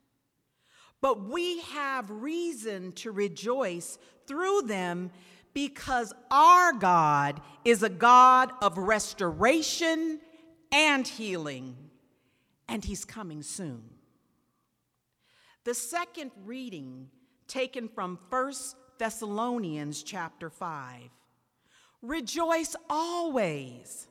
But 1.03 1.29
we 1.29 1.61
have 1.61 2.11
reason 2.11 2.93
to 2.93 3.11
rejoice 3.11 3.99
through 4.27 4.63
them 4.63 5.11
because 5.53 6.15
our 6.31 6.73
God 6.73 7.43
is 7.67 7.83
a 7.83 7.91
God 7.91 8.51
of 8.63 8.79
restoration 8.79 10.19
and 10.73 11.07
healing, 11.07 11.77
and 12.67 12.83
He's 12.83 13.05
coming 13.05 13.43
soon. 13.43 13.83
The 15.65 15.75
second 15.75 16.31
reading, 16.47 17.11
taken 17.47 17.89
from 17.89 18.19
1 18.31 18.55
Thessalonians 18.97 20.03
chapter 20.03 20.49
5. 20.49 21.11
Rejoice 22.03 22.75
always, 22.89 24.09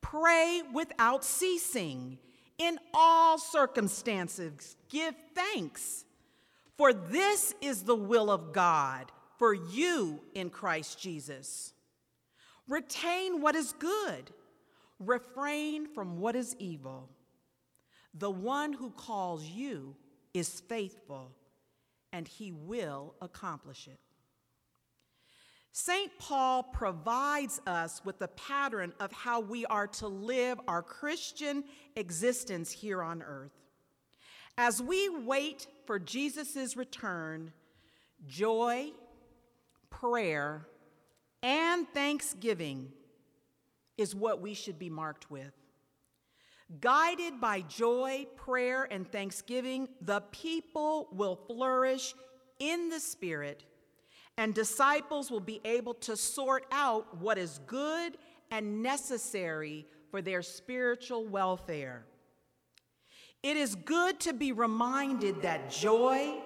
pray 0.00 0.62
without 0.72 1.24
ceasing, 1.24 2.18
in 2.58 2.78
all 2.92 3.38
circumstances, 3.38 4.76
give 4.88 5.14
thanks, 5.34 6.04
for 6.76 6.92
this 6.92 7.54
is 7.60 7.84
the 7.84 7.94
will 7.94 8.30
of 8.30 8.52
God 8.52 9.12
for 9.38 9.54
you 9.54 10.20
in 10.34 10.50
Christ 10.50 11.00
Jesus. 11.00 11.72
Retain 12.66 13.40
what 13.40 13.54
is 13.54 13.72
good, 13.78 14.32
refrain 14.98 15.86
from 15.86 16.18
what 16.18 16.34
is 16.34 16.56
evil. 16.58 17.08
The 18.14 18.30
one 18.30 18.72
who 18.72 18.90
calls 18.90 19.44
you 19.44 19.94
is 20.34 20.60
faithful, 20.60 21.30
and 22.12 22.26
he 22.26 22.50
will 22.50 23.14
accomplish 23.20 23.86
it. 23.86 24.00
St. 25.72 26.10
Paul 26.18 26.62
provides 26.62 27.60
us 27.66 28.02
with 28.04 28.18
the 28.18 28.28
pattern 28.28 28.92
of 28.98 29.12
how 29.12 29.40
we 29.40 29.64
are 29.66 29.86
to 29.86 30.08
live 30.08 30.58
our 30.66 30.82
Christian 30.82 31.64
existence 31.96 32.72
here 32.72 33.02
on 33.02 33.22
earth. 33.22 33.52
As 34.56 34.82
we 34.82 35.08
wait 35.08 35.68
for 35.86 35.98
Jesus' 35.98 36.76
return, 36.76 37.52
joy, 38.26 38.90
prayer, 39.88 40.66
and 41.42 41.86
thanksgiving 41.94 42.92
is 43.96 44.14
what 44.14 44.40
we 44.40 44.54
should 44.54 44.78
be 44.78 44.90
marked 44.90 45.30
with. 45.30 45.52
Guided 46.80 47.40
by 47.40 47.62
joy, 47.62 48.26
prayer, 48.36 48.88
and 48.90 49.10
thanksgiving, 49.10 49.88
the 50.02 50.20
people 50.32 51.08
will 51.12 51.36
flourish 51.36 52.14
in 52.58 52.90
the 52.90 53.00
Spirit, 53.00 53.64
and 54.38 54.54
disciples 54.54 55.32
will 55.32 55.40
be 55.40 55.60
able 55.64 55.94
to 55.94 56.16
sort 56.16 56.64
out 56.70 57.18
what 57.20 57.36
is 57.36 57.58
good 57.66 58.16
and 58.52 58.82
necessary 58.82 59.84
for 60.10 60.22
their 60.22 60.42
spiritual 60.42 61.26
welfare. 61.26 62.06
It 63.42 63.56
is 63.56 63.74
good 63.74 64.20
to 64.20 64.32
be 64.32 64.52
reminded 64.52 65.42
that 65.42 65.70
joy, 65.70 66.36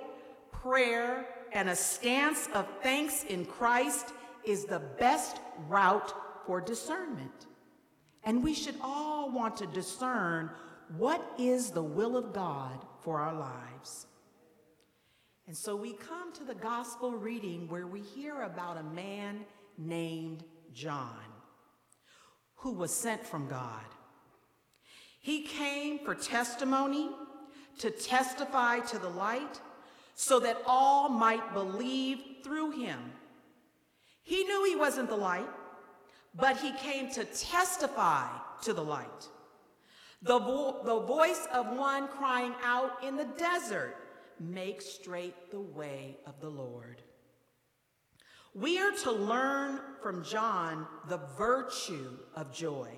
prayer, 0.51 1.29
and 1.53 1.69
a 1.69 1.77
stance 1.77 2.49
of 2.55 2.67
thanks 2.83 3.25
in 3.25 3.45
Christ 3.45 4.15
is 4.43 4.65
the 4.65 4.81
best 4.99 5.37
route 5.69 6.15
for 6.47 6.63
discernment. 6.63 7.47
And 8.25 8.43
we 8.43 8.55
should 8.55 8.77
all 8.81 9.31
want 9.31 9.59
to 9.59 9.67
discern 9.67 10.51
what 10.97 11.23
is 11.39 11.71
the 11.71 11.83
will 11.83 12.17
of 12.17 12.33
God 12.33 12.87
for 13.03 13.21
our 13.21 13.35
lives. 13.35 14.07
And 15.53 15.59
so 15.59 15.77
we 15.77 15.93
come 15.93 16.33
to 16.33 16.45
the 16.45 16.55
gospel 16.55 17.13
reading 17.13 17.69
where 17.69 17.87
we 17.87 18.01
hear 18.01 18.41
about 18.41 18.79
a 18.79 18.83
man 18.83 19.45
named 19.77 20.45
John 20.73 21.21
who 22.55 22.73
was 22.73 22.91
sent 22.91 23.23
from 23.23 23.49
God. 23.49 23.85
He 25.21 25.43
came 25.43 25.99
for 26.07 26.15
testimony, 26.15 27.11
to 27.81 27.91
testify 27.91 28.79
to 28.79 28.99
the 28.99 29.11
light, 29.11 29.61
so 30.15 30.41
that 30.41 30.57
all 30.67 31.11
might 31.11 31.53
believe 31.53 32.23
through 32.43 32.71
him. 32.71 33.13
He 34.23 34.45
knew 34.45 34.65
he 34.65 34.77
wasn't 34.77 35.11
the 35.11 35.17
light, 35.17 35.51
but 36.35 36.57
he 36.57 36.73
came 36.73 37.11
to 37.11 37.27
testify 37.27 38.27
to 38.63 38.73
the 38.73 38.83
light. 38.83 39.29
The, 40.23 40.39
vo- 40.39 40.81
the 40.83 41.01
voice 41.01 41.47
of 41.53 41.77
one 41.77 42.09
crying 42.09 42.55
out 42.65 43.05
in 43.05 43.17
the 43.17 43.29
desert, 43.37 43.97
make 44.43 44.83
straight 44.83 45.51
the 45.51 45.61
way 45.61 46.19
of 46.27 46.41
the 46.41 46.49
Lord. 46.49 47.03
We 48.55 48.79
are 48.79 48.93
to 49.05 49.13
learn 49.13 49.81
from 50.03 50.25
John 50.25 50.87
the 51.09 51.21
virtue 51.39 52.19
of 52.37 52.53
joy. 52.53 52.91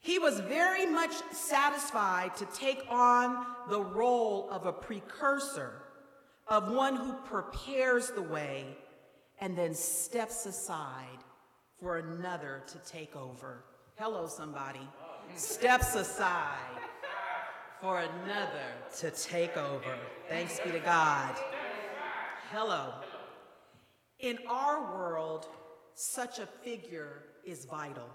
He 0.00 0.18
was 0.18 0.40
very 0.40 0.86
much 0.86 1.12
satisfied 1.32 2.36
to 2.36 2.46
take 2.46 2.84
on 2.90 3.46
the 3.70 3.80
role 3.80 4.48
of 4.50 4.66
a 4.66 4.72
precursor, 4.72 5.82
of 6.48 6.70
one 6.70 6.96
who 6.96 7.14
prepares 7.24 8.10
the 8.10 8.22
way 8.22 8.76
and 9.40 9.56
then 9.56 9.74
steps 9.74 10.46
aside 10.46 11.18
for 11.80 11.98
another 11.98 12.62
to 12.66 12.78
take 12.90 13.16
over. 13.16 13.64
Hello, 13.96 14.26
somebody. 14.26 14.86
Steps 15.36 15.94
aside 15.94 16.83
for 17.84 17.98
another 17.98 18.70
to 18.96 19.10
take 19.10 19.58
over. 19.58 19.98
Thanks 20.30 20.58
be 20.58 20.70
to 20.70 20.78
God. 20.78 21.36
Hello. 22.50 22.94
In 24.20 24.38
our 24.48 24.96
world, 24.96 25.46
such 25.94 26.38
a 26.38 26.46
figure 26.46 27.24
is 27.44 27.66
vital. 27.66 28.08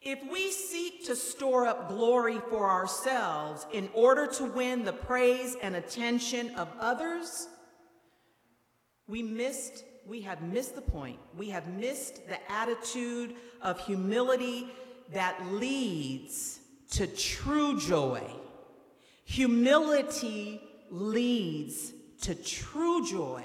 If 0.00 0.18
we 0.28 0.50
seek 0.50 1.06
to 1.06 1.14
store 1.14 1.66
up 1.66 1.88
glory 1.88 2.40
for 2.50 2.68
ourselves 2.68 3.64
in 3.72 3.88
order 3.94 4.26
to 4.26 4.46
win 4.46 4.82
the 4.82 4.92
praise 4.92 5.56
and 5.62 5.76
attention 5.76 6.52
of 6.56 6.66
others, 6.80 7.46
we 9.06 9.22
missed, 9.22 9.84
we 10.04 10.20
have 10.22 10.42
missed 10.42 10.74
the 10.74 10.82
point. 10.82 11.20
We 11.38 11.50
have 11.50 11.68
missed 11.68 12.26
the 12.26 12.38
attitude 12.50 13.36
of 13.60 13.78
humility 13.86 14.66
that 15.12 15.40
leads 15.46 16.58
to 16.92 17.06
true 17.06 17.78
joy. 17.80 18.22
Humility 19.24 20.60
leads 20.90 21.92
to 22.22 22.34
true 22.34 23.06
joy. 23.06 23.44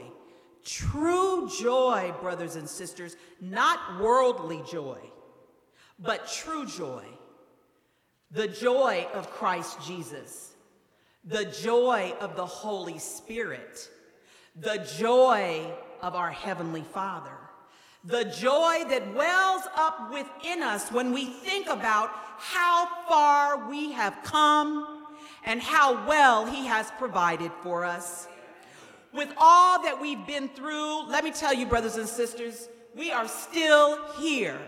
True 0.64 1.50
joy, 1.62 2.14
brothers 2.20 2.58
and 2.58 2.68
sisters, 2.68 3.16
not 3.40 4.02
worldly 4.02 4.62
joy, 4.70 5.00
but 5.98 6.28
true 6.28 6.66
joy. 6.66 7.06
The 8.32 8.50
joy 8.50 9.08
of 9.14 9.32
Christ 9.32 9.78
Jesus, 9.86 10.54
the 11.24 11.46
joy 11.46 12.14
of 12.20 12.36
the 12.36 12.46
Holy 12.46 13.00
Spirit, 13.00 13.90
the 14.58 14.86
joy 14.98 15.72
of 16.02 16.16
our 16.16 16.32
Heavenly 16.32 16.84
Father, 16.84 17.38
the 18.08 18.24
joy 18.24 18.86
that 18.90 19.14
wells 19.14 19.64
up 19.76 20.12
within 20.14 20.64
us 20.64 20.90
when 20.92 21.12
we 21.12 21.26
think 21.26 21.68
about 21.68 22.10
how 22.38 22.88
far 23.08 23.70
we 23.70 23.92
have 23.92 24.18
come 24.24 25.06
and 25.44 25.62
how 25.62 26.08
well 26.08 26.46
He 26.46 26.66
has 26.66 26.90
provided 26.98 27.52
for 27.62 27.84
us. 27.84 28.30
With 29.14 29.34
all 29.38 29.84
that 29.84 30.02
we've 30.02 30.26
been 30.26 30.48
through, 30.50 31.08
let 31.10 31.26
me 31.26 31.32
tell 31.32 31.54
you, 31.54 31.66
brothers 31.66 31.98
and 31.98 32.08
sisters, 32.08 32.70
we 32.96 33.12
are 33.12 33.28
still 33.28 34.00
here. 34.14 34.60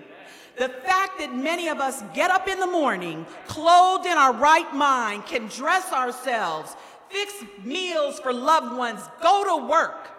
The 0.58 0.68
fact 0.68 1.20
that 1.20 1.34
many 1.34 1.70
of 1.70 1.80
us 1.80 2.04
get 2.14 2.32
up 2.32 2.50
in 2.50 2.60
the 2.60 2.68
morning, 2.68 3.26
clothed 3.48 4.06
in 4.06 4.18
our 4.18 4.34
right 4.34 4.74
mind, 4.76 5.26
can 5.26 5.48
dress 5.48 5.94
ourselves, 5.94 6.76
fix 7.08 7.34
meals 7.64 8.20
for 8.20 8.34
loved 8.34 8.76
ones, 8.76 9.00
go 9.22 9.60
to 9.60 9.66
work, 9.66 10.10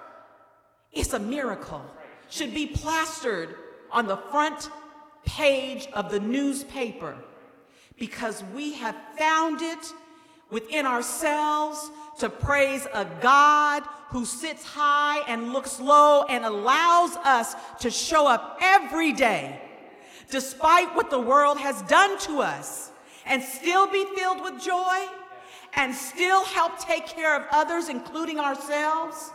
it's 0.92 1.12
a 1.12 1.18
miracle. 1.18 1.84
Should 2.30 2.54
be 2.54 2.66
plastered 2.66 3.56
on 3.90 4.06
the 4.06 4.16
front 4.16 4.70
page 5.24 5.88
of 5.92 6.10
the 6.10 6.20
newspaper 6.20 7.16
because 7.98 8.42
we 8.54 8.72
have 8.74 8.96
found 9.18 9.60
it 9.62 9.92
within 10.50 10.86
ourselves 10.86 11.90
to 12.18 12.28
praise 12.28 12.86
a 12.92 13.06
God 13.20 13.82
who 14.08 14.24
sits 14.24 14.64
high 14.64 15.20
and 15.28 15.52
looks 15.52 15.80
low 15.80 16.24
and 16.24 16.44
allows 16.44 17.16
us 17.16 17.54
to 17.80 17.90
show 17.90 18.26
up 18.26 18.58
every 18.60 19.12
day, 19.12 19.60
despite 20.30 20.94
what 20.94 21.10
the 21.10 21.20
world 21.20 21.58
has 21.58 21.82
done 21.82 22.18
to 22.20 22.40
us, 22.40 22.90
and 23.26 23.42
still 23.42 23.86
be 23.86 24.04
filled 24.16 24.42
with 24.42 24.62
joy 24.62 25.06
and 25.74 25.94
still 25.94 26.44
help 26.44 26.78
take 26.78 27.06
care 27.06 27.36
of 27.36 27.46
others, 27.52 27.88
including 27.88 28.40
ourselves. 28.40 29.30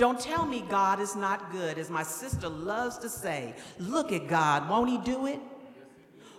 Don't 0.00 0.18
tell 0.18 0.46
me 0.46 0.64
God 0.66 0.98
is 0.98 1.14
not 1.14 1.52
good, 1.52 1.76
as 1.76 1.90
my 1.90 2.02
sister 2.02 2.48
loves 2.48 2.96
to 3.00 3.08
say. 3.10 3.54
Look 3.78 4.12
at 4.12 4.28
God. 4.28 4.66
Won't 4.66 4.88
He 4.88 4.96
do 4.96 5.26
it? 5.26 5.38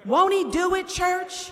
Won't 0.04 0.34
He 0.34 0.50
do 0.50 0.74
it, 0.74 0.88
church? 0.88 1.52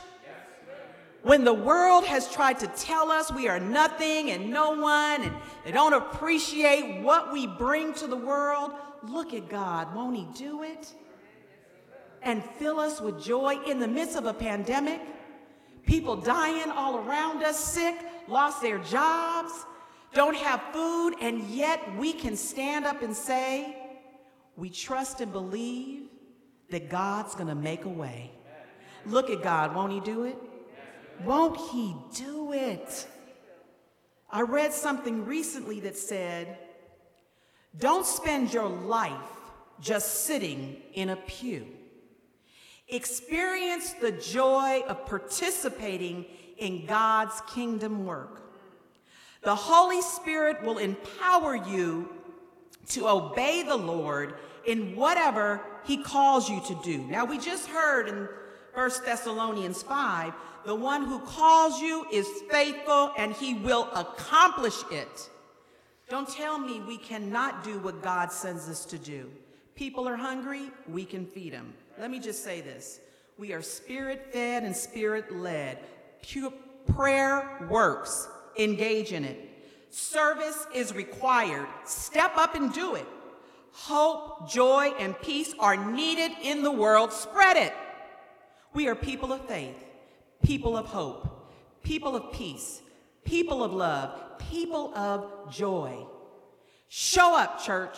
When 1.22 1.44
the 1.44 1.54
world 1.54 2.06
has 2.06 2.28
tried 2.34 2.58
to 2.62 2.68
tell 2.70 3.12
us 3.12 3.32
we 3.32 3.48
are 3.48 3.60
nothing 3.60 4.32
and 4.32 4.50
no 4.50 4.72
one 4.72 5.22
and 5.22 5.36
they 5.64 5.72
don't 5.72 5.94
appreciate 5.94 7.04
what 7.04 7.32
we 7.32 7.46
bring 7.46 7.94
to 7.94 8.08
the 8.08 8.18
world, 8.18 8.72
look 9.04 9.36
at 9.36 9.48
God. 9.48 9.94
Won't 9.94 10.18
He 10.18 10.26
do 10.34 10.64
it? 10.64 10.92
And 12.24 12.44
fill 12.44 12.80
us 12.80 13.00
with 13.00 13.24
joy 13.24 13.60
in 13.68 13.78
the 13.78 13.88
midst 13.88 14.18
of 14.18 14.26
a 14.26 14.34
pandemic. 14.34 15.00
People 15.86 16.16
dying 16.16 16.72
all 16.72 16.98
around 16.98 17.44
us, 17.44 17.60
sick, 17.60 17.96
lost 18.28 18.64
their 18.64 18.80
jobs, 18.80 19.54
don't 20.14 20.36
have 20.36 20.62
food, 20.74 21.16
and 21.22 21.42
yet 21.50 21.98
we 21.98 22.14
can 22.14 22.36
stand 22.36 22.86
up 22.86 23.02
and 23.02 23.16
say, 23.16 23.78
We 24.56 24.70
trust 24.70 25.22
and 25.22 25.32
believe 25.32 26.04
that 26.70 26.90
God's 26.90 27.36
gonna 27.36 27.56
make 27.56 27.86
a 27.86 27.90
way. 27.90 28.32
Look 29.06 29.30
at 29.30 29.42
God. 29.42 29.76
Won't 29.76 29.94
He 29.94 30.00
do 30.00 30.24
it? 30.24 30.38
Won't 31.24 31.58
he 31.72 31.96
do 32.16 32.54
it? 32.54 33.08
I 34.30 34.42
read 34.42 34.74
something 34.74 35.26
recently 35.26 35.80
that 35.82 35.98
said, 35.98 36.58
Don't 37.78 38.06
spend 38.06 38.54
your 38.54 38.70
life 38.70 39.14
just 39.82 40.26
sitting 40.26 40.78
in 40.94 41.10
a 41.10 41.16
pew. 41.16 41.66
Experience 42.88 43.94
the 43.94 44.12
joy 44.12 44.82
of 44.88 45.06
participating 45.06 46.26
in 46.58 46.86
God's 46.86 47.42
kingdom 47.54 48.06
work. 48.06 48.49
The 49.42 49.56
Holy 49.56 50.02
Spirit 50.02 50.62
will 50.64 50.78
empower 50.78 51.56
you 51.56 52.10
to 52.90 53.08
obey 53.08 53.64
the 53.64 53.78
Lord 53.78 54.36
in 54.66 54.96
whatever 54.96 55.62
he 55.86 56.04
calls 56.04 56.50
you 56.50 56.62
to 56.68 56.80
do. 56.84 56.98
Now, 57.08 57.26
we 57.26 57.38
just 57.38 57.68
heard 57.68 58.10
in 58.10 58.28
1 58.74 58.92
Thessalonians 59.06 59.84
5 59.84 60.34
the 60.66 60.76
one 60.76 61.06
who 61.06 61.20
calls 61.20 61.82
you 61.82 62.06
is 62.12 62.28
faithful 62.50 63.14
and 63.18 63.34
he 63.34 63.56
will 63.56 63.90
accomplish 63.96 64.84
it. 64.92 65.30
Don't 66.10 66.28
tell 66.28 66.58
me 66.58 66.82
we 66.82 66.98
cannot 66.98 67.64
do 67.64 67.80
what 67.80 68.02
God 68.02 68.32
sends 68.32 68.68
us 68.68 68.86
to 68.86 68.98
do. 68.98 69.30
People 69.76 70.08
are 70.08 70.18
hungry, 70.18 70.70
we 70.88 71.06
can 71.06 71.26
feed 71.26 71.54
them. 71.54 71.74
Let 71.98 72.12
me 72.12 72.20
just 72.20 72.44
say 72.44 72.62
this 72.62 73.00
we 73.38 73.54
are 73.54 73.62
spirit 73.62 74.34
fed 74.34 74.64
and 74.64 74.76
spirit 74.76 75.34
led. 75.34 75.80
Prayer 76.94 77.68
works, 77.70 78.28
engage 78.60 79.14
in 79.14 79.24
it. 79.24 79.46
Service 79.90 80.68
is 80.74 80.94
required, 80.94 81.68
step 81.86 82.38
up 82.38 82.56
and 82.56 82.72
do 82.74 82.96
it. 82.96 83.08
Hope, 83.72 84.50
joy, 84.50 84.94
and 85.00 85.20
peace 85.22 85.54
are 85.60 85.78
needed 85.92 86.32
in 86.44 86.64
the 86.64 86.72
world, 86.72 87.12
spread 87.12 87.58
it. 87.58 87.74
We 88.74 88.88
are 88.88 88.96
people 88.96 89.34
of 89.34 89.46
faith 89.48 89.86
people 90.42 90.78
of 90.78 90.86
hope, 90.86 91.52
people 91.84 92.16
of 92.16 92.32
peace, 92.32 92.82
people 93.26 93.64
of 93.64 93.74
love, 93.74 94.40
people 94.50 94.94
of 94.96 95.52
joy. 95.52 96.06
Show 96.88 97.36
up, 97.36 97.62
church. 97.62 97.98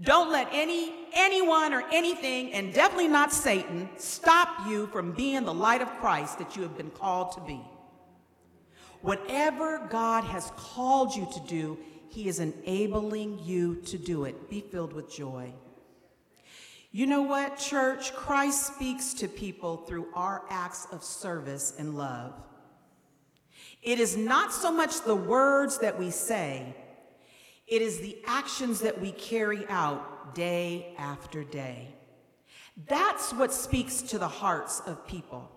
Don't 0.00 0.30
let 0.30 0.48
any 0.52 0.94
anyone 1.12 1.74
or 1.74 1.82
anything, 1.92 2.52
and 2.52 2.72
definitely 2.72 3.08
not 3.08 3.32
Satan, 3.32 3.88
stop 3.98 4.66
you 4.66 4.86
from 4.86 5.12
being 5.12 5.44
the 5.44 5.52
light 5.52 5.82
of 5.82 5.88
Christ 5.98 6.38
that 6.38 6.56
you 6.56 6.62
have 6.62 6.76
been 6.76 6.90
called 6.90 7.32
to 7.32 7.40
be. 7.40 7.60
Whatever 9.02 9.86
God 9.90 10.24
has 10.24 10.52
called 10.56 11.14
you 11.14 11.26
to 11.32 11.40
do, 11.48 11.78
He 12.08 12.28
is 12.28 12.38
enabling 12.38 13.40
you 13.44 13.76
to 13.86 13.98
do 13.98 14.24
it. 14.24 14.50
Be 14.50 14.60
filled 14.60 14.92
with 14.92 15.12
joy. 15.12 15.52
You 16.92 17.06
know 17.06 17.22
what, 17.22 17.56
church? 17.56 18.12
Christ 18.14 18.74
speaks 18.74 19.14
to 19.14 19.28
people 19.28 19.78
through 19.78 20.08
our 20.14 20.42
acts 20.50 20.88
of 20.90 21.04
service 21.04 21.74
and 21.78 21.96
love. 21.96 22.34
It 23.82 24.00
is 24.00 24.16
not 24.16 24.52
so 24.52 24.72
much 24.72 25.02
the 25.02 25.14
words 25.14 25.78
that 25.78 25.98
we 25.98 26.10
say, 26.10 26.74
it 27.66 27.82
is 27.82 28.00
the 28.00 28.18
actions 28.26 28.80
that 28.80 29.00
we 29.00 29.12
carry 29.12 29.66
out 29.68 30.34
day 30.34 30.92
after 30.98 31.44
day. 31.44 31.94
That's 32.88 33.32
what 33.32 33.52
speaks 33.52 34.02
to 34.02 34.18
the 34.18 34.28
hearts 34.28 34.80
of 34.86 35.06
people. 35.06 35.50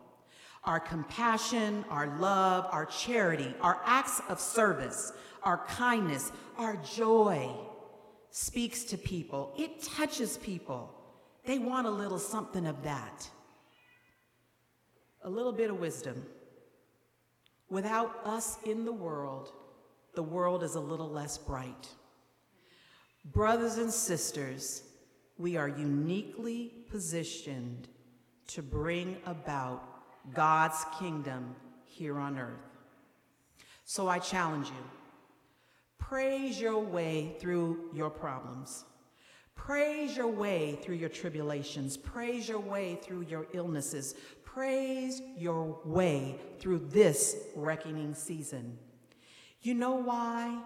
Our 0.65 0.79
compassion, 0.79 1.83
our 1.89 2.17
love, 2.19 2.67
our 2.71 2.85
charity, 2.85 3.53
our 3.61 3.81
acts 3.85 4.21
of 4.29 4.39
service, 4.39 5.11
our 5.43 5.65
kindness, 5.67 6.31
our 6.57 6.77
joy 6.77 7.49
speaks 8.29 8.83
to 8.85 8.97
people. 8.97 9.53
It 9.57 9.81
touches 9.83 10.37
people. 10.37 10.93
They 11.45 11.59
want 11.59 11.85
a 11.85 11.91
little 11.91 12.19
something 12.19 12.65
of 12.65 12.81
that. 12.83 13.29
A 15.23 15.29
little 15.29 15.51
bit 15.51 15.69
of 15.69 15.79
wisdom. 15.79 16.25
Without 17.69 18.21
us 18.25 18.57
in 18.65 18.85
the 18.85 18.93
world, 18.93 19.51
the 20.15 20.23
world 20.23 20.63
is 20.63 20.75
a 20.75 20.79
little 20.79 21.09
less 21.09 21.37
bright. 21.37 21.87
Brothers 23.25 23.77
and 23.77 23.91
sisters, 23.91 24.83
we 25.37 25.57
are 25.57 25.67
uniquely 25.67 26.71
positioned 26.89 27.87
to 28.47 28.61
bring 28.61 29.17
about 29.25 29.92
God's 30.33 30.85
kingdom 30.99 31.55
here 31.85 32.17
on 32.17 32.37
earth. 32.37 32.59
So 33.85 34.07
I 34.07 34.19
challenge 34.19 34.67
you 34.67 34.83
praise 35.97 36.59
your 36.59 36.79
way 36.79 37.35
through 37.39 37.89
your 37.93 38.09
problems. 38.09 38.85
Praise 39.55 40.15
your 40.17 40.27
way 40.27 40.77
through 40.81 40.95
your 40.95 41.09
tribulations. 41.09 41.97
Praise 41.97 42.47
your 42.47 42.59
way 42.59 42.99
through 43.01 43.21
your 43.21 43.47
illnesses. 43.53 44.15
Praise 44.43 45.21
your 45.37 45.79
way 45.85 46.35
through 46.59 46.79
this 46.89 47.35
reckoning 47.55 48.13
season. 48.13 48.77
You 49.61 49.73
know 49.73 49.95
why? 49.95 50.61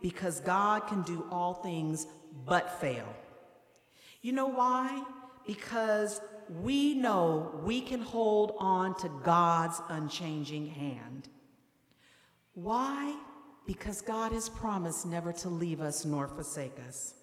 Because 0.00 0.40
God 0.40 0.86
can 0.86 1.02
do 1.02 1.26
all 1.30 1.54
things 1.54 2.06
but 2.44 2.80
fail. 2.80 3.08
You 4.20 4.32
know 4.32 4.46
why? 4.46 5.02
Because 5.46 6.20
we 6.60 6.94
know 6.94 7.60
we 7.64 7.80
can 7.80 8.00
hold 8.00 8.54
on 8.58 8.94
to 8.98 9.08
God's 9.24 9.80
unchanging 9.88 10.66
hand. 10.66 11.28
Why? 12.54 13.16
Because 13.66 14.00
God 14.02 14.32
has 14.32 14.48
promised 14.48 15.06
never 15.06 15.32
to 15.34 15.48
leave 15.48 15.80
us 15.80 16.04
nor 16.04 16.28
forsake 16.28 16.78
us. 16.86 17.14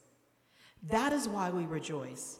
That 0.83 1.13
is 1.13 1.27
why 1.27 1.49
we 1.49 1.65
rejoice. 1.65 2.39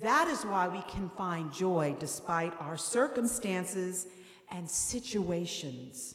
That 0.00 0.28
is 0.28 0.44
why 0.44 0.68
we 0.68 0.82
can 0.82 1.10
find 1.10 1.52
joy 1.52 1.94
despite 1.98 2.52
our 2.60 2.76
circumstances 2.76 4.06
and 4.50 4.68
situations. 4.68 6.14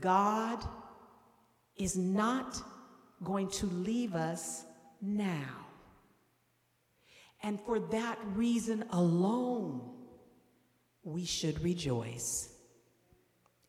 God 0.00 0.64
is 1.76 1.96
not 1.96 2.62
going 3.22 3.48
to 3.48 3.66
leave 3.66 4.14
us 4.14 4.64
now. 5.00 5.66
And 7.44 7.60
for 7.60 7.78
that 7.78 8.18
reason 8.34 8.86
alone, 8.90 9.82
we 11.02 11.26
should 11.26 11.62
rejoice. 11.62 12.48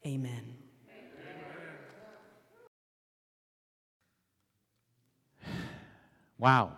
Amen. 0.06 0.56
Wow. 6.38 6.74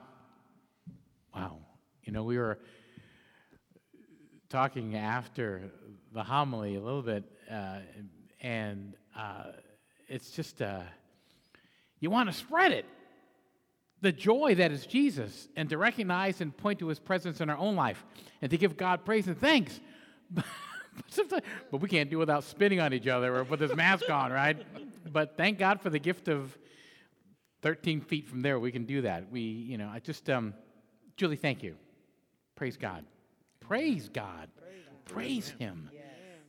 Wow. 1.35 1.57
You 2.03 2.13
know, 2.13 2.23
we 2.23 2.37
were 2.37 2.59
talking 4.49 4.95
after 4.95 5.71
the 6.13 6.21
homily 6.21 6.75
a 6.75 6.79
little 6.79 7.01
bit, 7.01 7.23
uh, 7.49 7.79
and 8.39 8.93
uh, 9.15 9.45
it's 10.07 10.29
just, 10.29 10.61
uh, 10.61 10.81
you 11.99 12.11
want 12.11 12.29
to 12.29 12.33
spread 12.33 12.71
it. 12.71 12.85
The 14.01 14.11
joy 14.11 14.55
that 14.55 14.71
is 14.71 14.85
Jesus, 14.85 15.47
and 15.55 15.69
to 15.69 15.77
recognize 15.77 16.41
and 16.41 16.55
point 16.55 16.79
to 16.79 16.87
his 16.87 16.99
presence 16.99 17.41
in 17.41 17.49
our 17.49 17.57
own 17.57 17.75
life, 17.75 18.05
and 18.41 18.51
to 18.51 18.57
give 18.57 18.77
God 18.77 19.05
praise 19.05 19.27
and 19.27 19.39
thanks. 19.39 19.79
but 21.71 21.81
we 21.81 21.89
can't 21.89 22.09
do 22.09 22.17
without 22.17 22.43
spitting 22.43 22.79
on 22.79 22.93
each 22.93 23.07
other 23.07 23.35
or 23.35 23.45
put 23.45 23.59
this 23.59 23.75
mask 23.75 24.09
on, 24.09 24.31
right? 24.31 24.57
But 25.11 25.35
thank 25.37 25.57
God 25.57 25.81
for 25.81 25.89
the 25.89 25.99
gift 25.99 26.27
of 26.27 26.57
13 27.61 28.01
feet 28.01 28.27
from 28.27 28.41
there, 28.41 28.59
we 28.59 28.71
can 28.71 28.85
do 28.85 29.01
that. 29.01 29.31
We, 29.31 29.41
you 29.41 29.77
know, 29.77 29.89
I 29.91 29.99
just, 29.99 30.29
um, 30.29 30.53
Julie, 31.15 31.35
thank 31.35 31.63
you. 31.63 31.75
Praise 32.55 32.77
God. 32.77 33.03
Praise 33.59 34.09
God. 34.09 34.49
Praise 35.05 35.49
Him. 35.59 35.89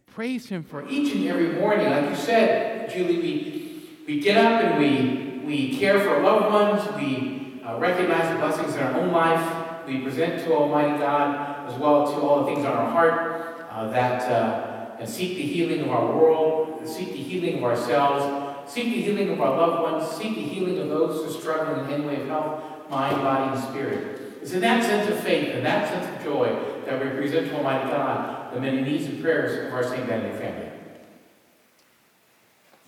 Praise 0.07 0.47
Him 0.47 0.63
for 0.63 0.87
each 0.89 1.15
and 1.15 1.27
every 1.27 1.49
morning. 1.61 1.91
Like 1.91 2.11
you 2.11 2.17
said, 2.17 2.91
Julie, 2.91 3.19
we, 3.19 3.89
we 4.07 4.21
get 4.21 4.37
up 4.37 4.63
and 4.63 4.79
we, 4.79 5.47
we 5.47 5.79
care 5.79 6.01
for 6.01 6.23
loved 6.23 6.53
ones. 6.53 6.97
We 7.01 7.38
uh, 7.69 7.79
recognize 7.79 8.33
the 8.33 8.39
blessings 8.39 8.75
in 8.75 8.83
our 8.83 9.01
own 9.01 9.13
life. 9.13 9.87
We 9.87 10.01
present 10.01 10.45
to 10.45 10.55
Almighty 10.55 10.99
God 10.99 11.69
as 11.69 11.79
well 11.79 12.11
to 12.13 12.21
all 12.21 12.45
the 12.45 12.47
things 12.47 12.65
on 12.65 12.73
our 12.73 12.91
heart 12.91 13.67
uh, 13.71 13.91
that 13.91 14.23
uh, 14.23 15.07
seek 15.07 15.37
the 15.37 15.43
healing 15.43 15.83
of 15.83 15.91
our 15.91 16.07
world, 16.17 16.83
seek 16.89 17.13
the 17.13 17.23
healing 17.23 17.59
of 17.59 17.65
ourselves 17.65 18.49
Seek 18.69 18.85
the 18.85 19.01
healing 19.01 19.31
of 19.31 19.41
our 19.41 19.57
loved 19.57 19.83
ones. 19.83 20.11
Seek 20.11 20.35
the 20.35 20.43
healing 20.43 20.79
of 20.79 20.91
those 20.91 21.17
who 21.17 21.31
are 21.31 21.41
struggling 21.41 21.87
in 21.87 21.93
any 21.93 22.07
way 22.07 22.21
of 22.21 22.29
health, 22.29 22.63
mind, 22.91 23.17
body, 23.23 23.57
and 23.57 23.65
spirit. 23.65 24.21
It's 24.43 24.53
in 24.53 24.61
that 24.61 24.85
sense 24.85 25.11
of 25.11 25.19
faith 25.21 25.55
and 25.55 25.65
that 25.65 25.89
sense 25.89 26.17
of 26.17 26.23
joy 26.23 26.55
that 26.85 27.03
we 27.03 27.11
present 27.17 27.49
to 27.49 27.57
Almighty 27.57 27.89
God 27.89 28.53
the 28.53 28.61
many 28.61 28.83
needs 28.83 29.07
and 29.07 29.23
prayers 29.23 29.67
of 29.67 29.73
our 29.73 29.83
St. 29.83 30.07
Benedict 30.07 30.39
family. 30.39 30.69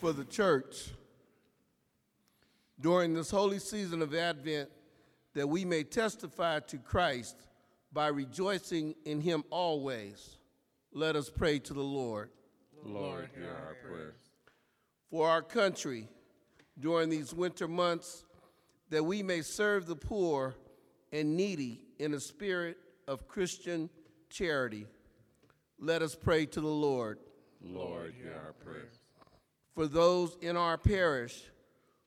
For 0.00 0.12
the 0.12 0.24
church, 0.24 0.90
during 2.80 3.14
this 3.14 3.30
holy 3.30 3.58
season 3.58 4.02
of 4.02 4.14
Advent, 4.14 4.70
that 5.34 5.48
we 5.48 5.64
may 5.64 5.84
testify 5.84 6.60
to 6.60 6.78
Christ 6.78 7.36
by 7.92 8.08
rejoicing 8.08 8.94
in 9.04 9.20
Him 9.20 9.44
always, 9.50 10.38
let 10.92 11.16
us 11.16 11.30
pray 11.30 11.58
to 11.60 11.74
the 11.74 11.82
Lord. 11.82 12.30
Lord, 12.84 13.28
hear 13.34 13.50
our 13.50 13.76
prayers 13.86 14.14
for 15.10 15.28
our 15.28 15.42
country 15.42 16.08
during 16.78 17.10
these 17.10 17.34
winter 17.34 17.68
months 17.68 18.24
that 18.88 19.04
we 19.04 19.22
may 19.22 19.42
serve 19.42 19.86
the 19.86 19.96
poor 19.96 20.54
and 21.12 21.36
needy 21.36 21.82
in 21.98 22.14
a 22.14 22.20
spirit 22.20 22.78
of 23.08 23.28
Christian 23.28 23.90
charity. 24.30 24.86
Let 25.78 26.02
us 26.02 26.14
pray 26.14 26.46
to 26.46 26.60
the 26.60 26.68
Lord. 26.68 27.18
Lord, 27.60 28.14
hear 28.16 28.40
our 28.46 28.52
prayers. 28.52 28.94
For 29.74 29.86
those 29.86 30.36
in 30.40 30.56
our 30.56 30.78
parish 30.78 31.49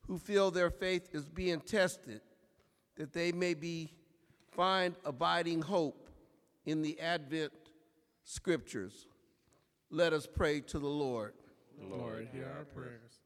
who 0.08 0.18
feel 0.18 0.52
their 0.52 0.70
faith 0.70 1.10
is 1.14 1.30
being 1.30 1.62
tested, 1.62 2.22
that 2.96 3.14
they 3.14 3.32
may 3.32 3.54
be 3.54 3.92
find 4.52 4.96
abiding 5.06 5.62
hope 5.62 6.10
in 6.66 6.82
the 6.82 7.00
Advent 7.00 7.52
scriptures. 8.24 9.08
Let 9.90 10.14
us 10.14 10.28
pray 10.28 10.62
to 10.62 10.80
the 10.80 10.88
Lord. 10.88 11.34
Lord, 11.82 12.28
hear 12.32 12.52
our 12.58 12.66
prayers. 12.66 13.20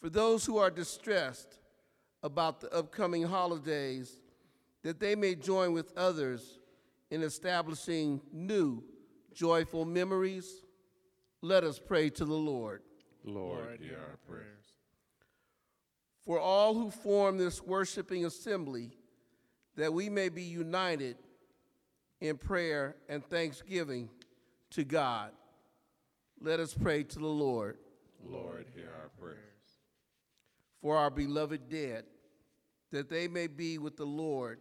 For 0.00 0.08
those 0.08 0.44
who 0.44 0.58
are 0.58 0.70
distressed 0.70 1.58
about 2.22 2.60
the 2.60 2.72
upcoming 2.72 3.24
holidays, 3.24 4.18
that 4.82 5.00
they 5.00 5.14
may 5.14 5.34
join 5.34 5.72
with 5.72 5.96
others 5.96 6.58
in 7.10 7.22
establishing 7.22 8.20
new, 8.32 8.82
joyful 9.34 9.84
memories, 9.84 10.62
let 11.40 11.64
us 11.64 11.78
pray 11.78 12.10
to 12.10 12.24
the 12.24 12.34
Lord. 12.34 12.82
Lord, 13.24 13.80
hear 13.80 13.98
our 13.98 14.16
prayers. 14.28 14.57
For 16.28 16.38
all 16.38 16.74
who 16.74 16.90
form 16.90 17.38
this 17.38 17.62
worshiping 17.62 18.26
assembly, 18.26 18.90
that 19.76 19.94
we 19.94 20.10
may 20.10 20.28
be 20.28 20.42
united 20.42 21.16
in 22.20 22.36
prayer 22.36 22.96
and 23.08 23.24
thanksgiving 23.24 24.10
to 24.72 24.84
God. 24.84 25.30
Let 26.38 26.60
us 26.60 26.74
pray 26.74 27.04
to 27.04 27.18
the 27.18 27.26
Lord. 27.26 27.78
Lord, 28.22 28.66
hear 28.74 28.90
our 29.00 29.08
prayers. 29.18 29.38
For 30.82 30.98
our 30.98 31.08
beloved 31.08 31.70
dead, 31.70 32.04
that 32.92 33.08
they 33.08 33.26
may 33.26 33.46
be 33.46 33.78
with 33.78 33.96
the 33.96 34.04
Lord, 34.04 34.60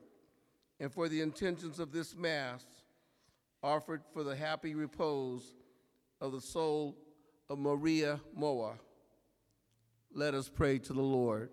and 0.80 0.89
for 0.89 1.09
the 1.09 1.20
intentions 1.20 1.80
of 1.80 1.91
this 1.91 2.15
Mass, 2.15 2.63
offered 3.61 4.03
for 4.13 4.24
the 4.24 4.38
happy 4.38 4.74
repose 4.74 5.57
of 6.22 6.32
the 6.32 6.39
soul 6.39 6.95
of 7.49 7.59
Maria 7.59 8.22
Moa. 8.34 8.76
Let 10.13 10.34
us 10.34 10.47
pray 10.47 10.80
to 10.80 10.93
the 10.93 11.01
Lord. 11.01 11.49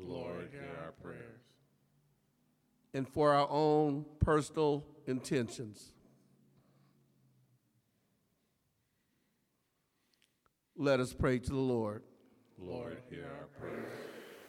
Lord, 0.00 0.48
hear 0.52 0.68
our 0.84 0.92
prayers. 1.02 1.40
And 2.94 3.08
for 3.08 3.34
our 3.34 3.48
own 3.50 4.04
personal 4.20 4.84
intentions. 5.06 5.92
Let 10.76 11.00
us 11.00 11.12
pray 11.12 11.38
to 11.40 11.50
the 11.50 11.56
Lord. 11.56 12.02
Lord, 12.56 12.98
hear 13.10 13.24
our 13.24 13.46
prayers. 13.60 13.92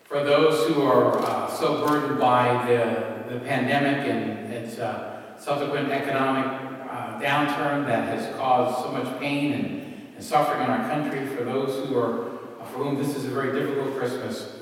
For 0.03 0.23
those 0.23 0.67
who 0.67 0.81
are 0.83 1.17
uh, 1.19 1.49
so 1.49 1.85
burdened 1.85 2.19
by 2.19 2.65
the, 2.67 3.33
the 3.33 3.39
pandemic 3.41 4.07
and 4.07 4.51
its 4.51 4.79
uh, 4.79 5.37
subsequent 5.37 5.89
economic 5.91 6.45
uh, 6.89 7.19
downturn 7.19 7.85
that 7.85 8.07
has 8.07 8.35
caused 8.35 8.83
so 8.83 8.91
much 8.91 9.19
pain 9.19 9.53
and, 9.53 10.15
and 10.15 10.23
suffering 10.23 10.63
in 10.63 10.69
our 10.69 10.89
country, 10.89 11.25
for 11.27 11.43
those 11.43 11.87
who 11.87 11.97
are, 11.97 12.31
for 12.65 12.83
whom 12.83 12.97
this 12.97 13.15
is 13.15 13.25
a 13.25 13.29
very 13.29 13.59
difficult 13.59 13.95
Christmas, 13.97 14.58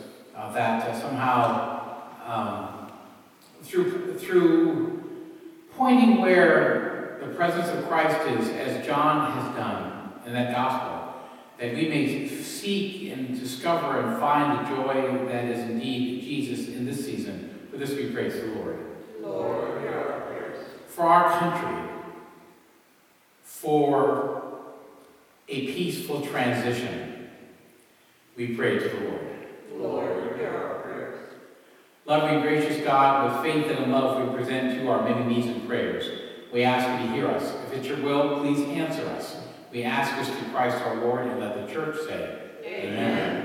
uh, 0.48 0.54
that 0.54 1.02
somehow 1.02 2.04
um, 2.26 2.92
through, 3.64 4.18
through 4.18 5.04
pointing 5.76 6.22
where 6.22 7.20
the 7.22 7.28
presence 7.36 7.68
of 7.70 7.88
Christ 7.88 8.20
is, 8.28 8.50
as 8.50 8.86
John 8.86 9.32
has 9.32 9.56
done 9.56 10.14
in 10.26 10.34
that 10.34 10.54
gospel, 10.54 11.22
that 11.60 11.74
we 11.74 11.90
may 11.90 12.28
seek 12.28 13.12
and 13.12 13.40
discover 13.40 14.02
and 14.02 14.20
find 14.20 14.66
the 14.66 14.76
joy 14.76 15.26
that 15.28 15.46
is 15.46 15.70
indeed 15.70 16.24
Jesus 16.24 16.68
in 16.68 16.86
this 16.86 17.04
season. 17.06 17.68
For 17.72 17.78
this 17.78 17.92
we 17.92 18.12
praise 18.12 18.34
the 18.34 18.48
Lord. 18.48 18.80
Lord, 19.22 19.88
our 19.88 20.54
For 20.88 21.06
our 21.08 21.40
country, 21.40 21.92
for 23.44 24.44
a 25.48 25.68
peaceful 25.68 26.22
transition, 26.22 27.30
we 28.36 28.56
pray 28.56 28.78
to 28.78 28.90
the 28.90 29.10
Lord. 29.10 29.37
Lord, 29.80 30.38
hear 30.38 30.50
our 30.50 30.82
prayers. 30.82 31.20
Loving, 32.06 32.42
gracious 32.42 32.84
God, 32.84 33.44
with 33.44 33.54
faith 33.54 33.78
and 33.78 33.92
love 33.92 34.28
we 34.28 34.36
present 34.36 34.76
to 34.76 34.84
you 34.84 34.90
our 34.90 35.04
many 35.04 35.26
needs 35.26 35.48
and 35.48 35.68
prayers. 35.68 36.10
We 36.54 36.64
ask 36.64 36.88
you 37.02 37.08
to 37.08 37.14
hear 37.14 37.28
us. 37.28 37.54
If 37.68 37.80
it's 37.80 37.88
your 37.88 38.02
will, 38.02 38.40
please 38.40 38.62
answer 38.70 39.06
us. 39.08 39.38
We 39.72 39.84
ask 39.84 40.16
this 40.18 40.36
through 40.36 40.52
Christ 40.52 40.78
our 40.78 40.96
Lord, 40.96 41.28
and 41.28 41.40
let 41.40 41.68
the 41.68 41.72
church 41.72 41.98
say, 42.08 42.40
Amen. 42.66 42.94
Amen. 42.94 43.37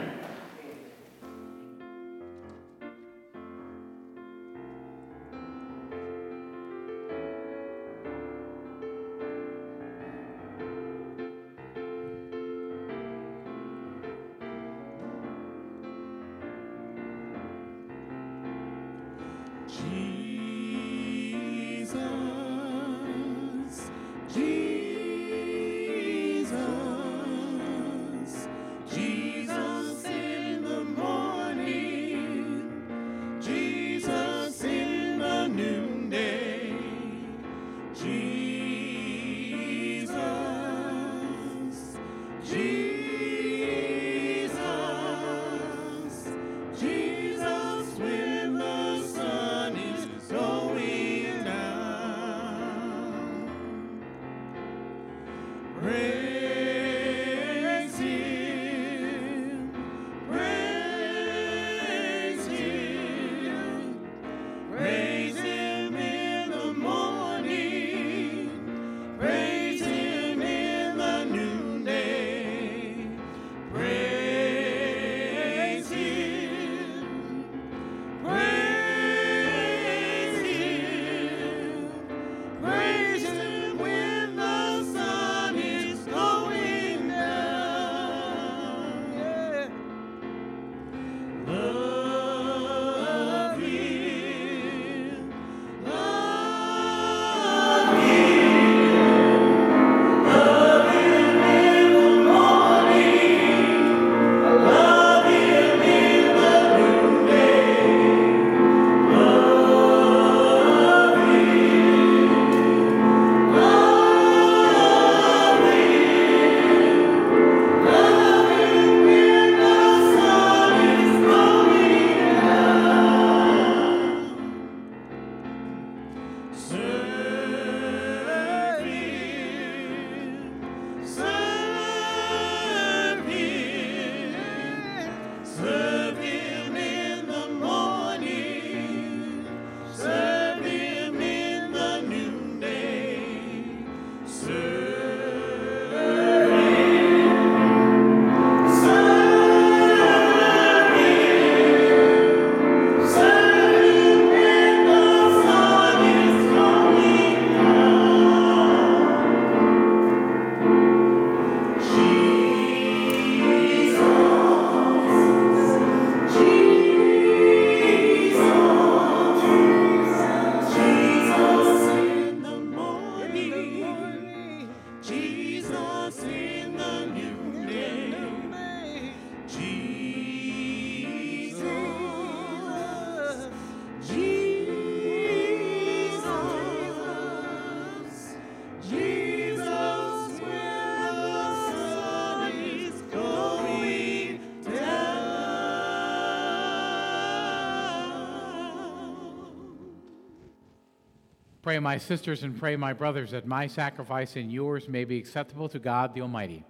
Pray, 201.73 201.79
my 201.79 201.97
sisters, 201.97 202.43
and 202.43 202.59
pray, 202.59 202.77
my 202.77 202.93
brothers, 202.93 203.31
that 203.31 203.47
my 203.47 203.67
sacrifice 203.67 204.37
and 204.37 204.53
yours 204.53 204.91
may 204.91 205.05
be 205.05 205.17
acceptable 205.17 205.71
to 205.71 205.79
God 205.79 206.15
the 206.15 206.21
Almighty. 206.21 206.67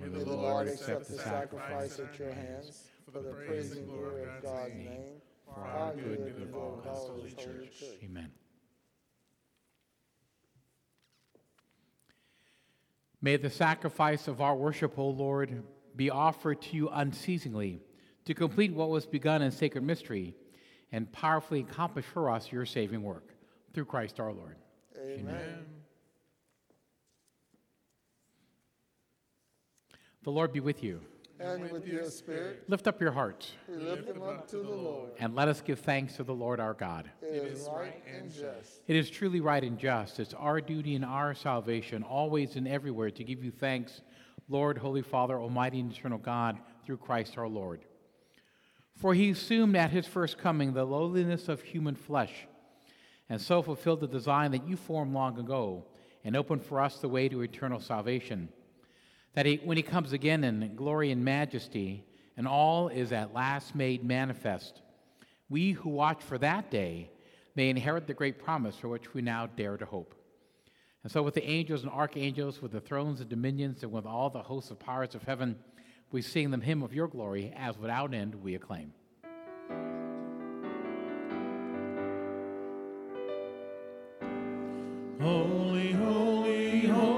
May 0.00 0.16
the 0.16 0.30
Lord 0.30 0.68
accept 0.68 1.08
the 1.08 1.18
sacrifice 1.18 1.98
at 1.98 2.16
your 2.20 2.30
hands 2.32 2.84
for 3.04 3.20
the 3.20 3.32
praise 3.32 3.72
and 3.72 3.88
glory 3.88 4.22
of 4.22 4.40
God's 4.40 4.74
name, 4.74 5.00
for 5.44 5.60
our 5.60 5.92
good 5.92 6.20
and 6.20 6.52
the 6.52 6.56
of 6.56 6.84
God's 6.84 7.00
holy 7.00 7.32
church. 7.32 7.82
Amen. 8.04 8.30
May 13.20 13.38
the 13.38 13.50
sacrifice 13.50 14.28
of 14.28 14.40
our 14.40 14.54
worship, 14.54 15.00
O 15.00 15.08
Lord, 15.08 15.64
be 15.96 16.10
offered 16.10 16.62
to 16.62 16.76
you 16.76 16.88
unceasingly 16.90 17.80
to 18.24 18.34
complete 18.34 18.72
what 18.72 18.88
was 18.88 19.04
begun 19.04 19.42
in 19.42 19.50
sacred 19.50 19.82
mystery 19.82 20.36
and 20.92 21.10
powerfully 21.10 21.66
accomplish 21.68 22.04
for 22.04 22.30
us 22.30 22.52
your 22.52 22.64
saving 22.64 23.02
work 23.02 23.34
through 23.72 23.84
Christ 23.86 24.20
our 24.20 24.32
Lord. 24.32 24.56
Amen. 24.96 25.20
Amen. 25.20 25.64
The 30.24 30.30
Lord 30.30 30.52
be 30.52 30.60
with 30.60 30.82
you. 30.82 31.00
And 31.40 31.70
with 31.70 31.86
your 31.86 32.04
spirit, 32.10 32.64
Lift 32.68 32.88
up 32.88 33.00
your 33.00 33.12
hearts, 33.12 33.52
we 33.68 33.76
lift 33.76 34.08
them 34.08 34.20
up 34.24 34.48
to 34.48 34.56
the 34.56 34.68
Lord. 34.70 35.10
and 35.20 35.36
let 35.36 35.46
us 35.46 35.60
give 35.60 35.78
thanks 35.78 36.16
to 36.16 36.24
the 36.24 36.34
Lord 36.34 36.58
our 36.58 36.74
God. 36.74 37.08
It 37.22 37.26
is 37.44 37.68
right 37.72 38.02
and 38.12 38.28
just. 38.28 38.80
It 38.88 38.96
is 38.96 39.08
truly 39.08 39.40
right 39.40 39.62
and 39.62 39.78
just. 39.78 40.18
It's 40.18 40.34
our 40.34 40.60
duty 40.60 40.96
and 40.96 41.04
our 41.04 41.34
salvation, 41.34 42.02
always 42.02 42.56
and 42.56 42.66
everywhere, 42.66 43.12
to 43.12 43.22
give 43.22 43.44
you 43.44 43.52
thanks, 43.52 44.00
Lord, 44.48 44.78
Holy 44.78 45.02
Father, 45.02 45.38
Almighty 45.38 45.78
and 45.78 45.92
eternal 45.92 46.18
God, 46.18 46.58
through 46.84 46.96
Christ 46.96 47.38
our 47.38 47.46
Lord. 47.48 47.84
For 48.96 49.14
he 49.14 49.30
assumed 49.30 49.76
at 49.76 49.92
his 49.92 50.08
first 50.08 50.38
coming 50.38 50.72
the 50.72 50.84
lowliness 50.84 51.48
of 51.48 51.62
human 51.62 51.94
flesh, 51.94 52.48
and 53.28 53.40
so 53.40 53.62
fulfilled 53.62 54.00
the 54.00 54.06
design 54.06 54.52
that 54.52 54.66
you 54.66 54.76
formed 54.76 55.12
long 55.12 55.38
ago, 55.38 55.84
and 56.24 56.36
opened 56.36 56.64
for 56.64 56.80
us 56.80 56.98
the 56.98 57.08
way 57.08 57.28
to 57.28 57.42
eternal 57.42 57.80
salvation. 57.80 58.48
That 59.34 59.46
he, 59.46 59.60
when 59.64 59.76
he 59.76 59.82
comes 59.82 60.12
again 60.12 60.44
in 60.44 60.74
glory 60.74 61.10
and 61.10 61.24
majesty, 61.24 62.04
and 62.36 62.48
all 62.48 62.88
is 62.88 63.12
at 63.12 63.34
last 63.34 63.74
made 63.74 64.04
manifest, 64.04 64.82
we 65.48 65.72
who 65.72 65.90
watch 65.90 66.22
for 66.22 66.38
that 66.38 66.70
day 66.70 67.10
may 67.54 67.70
inherit 67.70 68.06
the 68.06 68.14
great 68.14 68.42
promise 68.42 68.76
for 68.76 68.88
which 68.88 69.14
we 69.14 69.22
now 69.22 69.46
dare 69.46 69.76
to 69.76 69.84
hope. 69.84 70.14
And 71.02 71.12
so, 71.12 71.22
with 71.22 71.34
the 71.34 71.48
angels 71.48 71.82
and 71.82 71.92
archangels, 71.92 72.60
with 72.60 72.72
the 72.72 72.80
thrones 72.80 73.20
and 73.20 73.30
dominions, 73.30 73.82
and 73.82 73.92
with 73.92 74.06
all 74.06 74.30
the 74.30 74.42
hosts 74.42 74.70
of 74.70 74.78
powers 74.78 75.14
of 75.14 75.22
heaven, 75.22 75.56
we 76.10 76.22
sing 76.22 76.50
the 76.50 76.58
hymn 76.58 76.82
of 76.82 76.94
your 76.94 77.08
glory, 77.08 77.52
as 77.56 77.78
without 77.78 78.14
end 78.14 78.34
we 78.34 78.54
acclaim. 78.54 78.92
Holy, 85.20 85.90
holy, 85.90 86.86
holy 86.86 87.17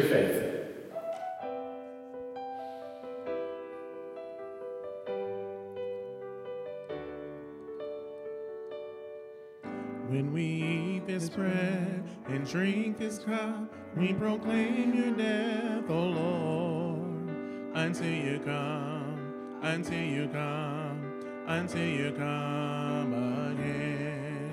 drink 13.25 13.69
we 13.95 14.13
proclaim 14.13 14.93
your 14.93 15.11
death, 15.11 15.89
O 15.89 15.99
Lord, 15.99 17.29
until 17.75 18.07
you 18.07 18.39
come, 18.39 19.59
until 19.61 19.99
you 19.99 20.27
come, 20.29 21.21
until 21.47 21.85
you 21.85 22.11
come 22.13 23.13
again. 23.51 24.51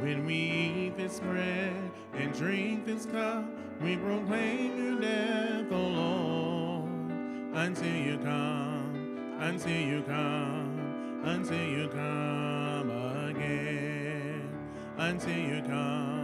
When 0.00 0.26
we 0.26 0.34
eat 0.34 0.96
this 0.96 1.20
bread 1.20 1.90
and 2.12 2.34
drink 2.34 2.84
this 2.84 3.06
cup, 3.06 3.44
we 3.80 3.96
proclaim 3.96 4.76
your 4.76 5.00
death, 5.00 5.72
O 5.72 5.80
Lord, 5.80 6.90
until 7.54 7.94
you 7.94 8.18
come, 8.18 9.36
until 9.40 9.80
you 9.80 10.02
come, 10.02 11.22
until 11.24 11.64
you 11.64 11.88
come 11.88 12.90
again. 13.30 14.50
Until 14.96 15.36
you 15.36 15.62
come, 15.62 16.23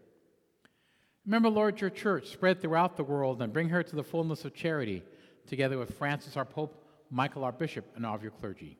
Remember, 1.25 1.49
Lord, 1.49 1.79
your 1.79 1.89
church 1.89 2.29
spread 2.29 2.61
throughout 2.61 2.97
the 2.97 3.03
world 3.03 3.41
and 3.41 3.53
bring 3.53 3.69
her 3.69 3.83
to 3.83 3.95
the 3.95 4.03
fullness 4.03 4.43
of 4.43 4.55
charity, 4.55 5.03
together 5.47 5.77
with 5.77 5.97
Francis, 5.97 6.35
our 6.35 6.45
Pope, 6.45 6.83
Michael, 7.11 7.43
our 7.43 7.51
Bishop, 7.51 7.85
and 7.95 8.05
all 8.05 8.15
of 8.15 8.23
your 8.23 8.31
clergy. 8.31 8.77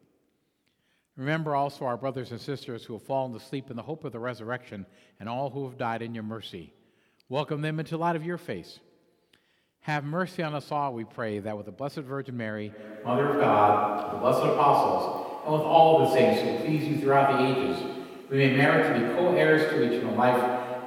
Remember 1.17 1.55
also 1.55 1.85
our 1.85 1.97
brothers 1.97 2.31
and 2.31 2.41
sisters 2.41 2.83
who 2.83 2.93
have 2.93 3.03
fallen 3.03 3.35
asleep 3.35 3.69
in 3.69 3.75
the 3.75 3.83
hope 3.83 4.03
of 4.05 4.11
the 4.11 4.19
resurrection, 4.19 4.87
and 5.19 5.29
all 5.29 5.49
who 5.51 5.65
have 5.65 5.77
died 5.77 6.01
in 6.01 6.15
your 6.15 6.23
mercy. 6.23 6.73
Welcome 7.29 7.61
them 7.61 7.79
into 7.79 7.91
the 7.91 7.97
light 7.97 8.15
of 8.15 8.25
your 8.25 8.39
face. 8.39 8.79
Have 9.81 10.03
mercy 10.03 10.41
on 10.41 10.55
us 10.55 10.71
all, 10.71 10.93
we 10.93 11.03
pray, 11.03 11.39
that 11.39 11.55
with 11.57 11.65
the 11.67 11.71
Blessed 11.71 11.97
Virgin 11.97 12.37
Mary, 12.37 12.73
Mother 13.05 13.29
of 13.29 13.39
God, 13.39 14.13
the 14.13 14.17
blessed 14.19 14.45
apostles, 14.45 15.43
and 15.43 15.53
with 15.53 15.61
all 15.61 15.99
the 15.99 16.13
saints 16.13 16.41
who 16.41 16.65
please 16.65 16.87
you 16.87 16.99
throughout 16.99 17.37
the 17.37 17.45
ages, 17.45 17.83
we 18.29 18.37
may 18.37 18.55
merit 18.55 18.87
to 18.87 18.99
be 18.99 19.13
co 19.15 19.35
heirs 19.35 19.69
to 19.71 19.81
eternal 19.83 20.15
life 20.15 20.50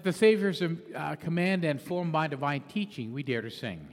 At 0.00 0.04
the 0.04 0.12
Savior's 0.12 0.62
uh, 0.62 1.16
command 1.16 1.62
and 1.62 1.78
formed 1.78 2.10
by 2.10 2.26
divine 2.26 2.62
teaching, 2.72 3.12
we 3.12 3.22
dare 3.22 3.42
to 3.42 3.50
sing. 3.50 3.86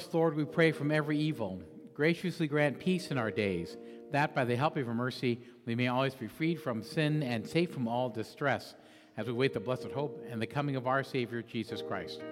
Us, 0.00 0.14
Lord, 0.14 0.34
we 0.34 0.46
pray, 0.46 0.72
from 0.72 0.90
every 0.90 1.18
evil. 1.18 1.60
Graciously 1.92 2.46
grant 2.46 2.78
peace 2.78 3.10
in 3.10 3.18
our 3.18 3.30
days, 3.30 3.76
that 4.12 4.34
by 4.34 4.46
the 4.46 4.56
help 4.56 4.78
of 4.78 4.86
your 4.86 4.94
mercy 4.94 5.40
we 5.66 5.74
may 5.74 5.88
always 5.88 6.14
be 6.14 6.26
freed 6.26 6.58
from 6.58 6.82
sin 6.82 7.22
and 7.22 7.46
safe 7.46 7.70
from 7.70 7.86
all 7.86 8.08
distress, 8.08 8.74
as 9.18 9.26
we 9.26 9.34
wait 9.34 9.52
the 9.52 9.60
blessed 9.60 9.90
hope 9.92 10.24
and 10.30 10.40
the 10.40 10.46
coming 10.46 10.76
of 10.76 10.86
our 10.86 11.04
Savior, 11.04 11.42
Jesus 11.42 11.82
Christ. 11.82 12.22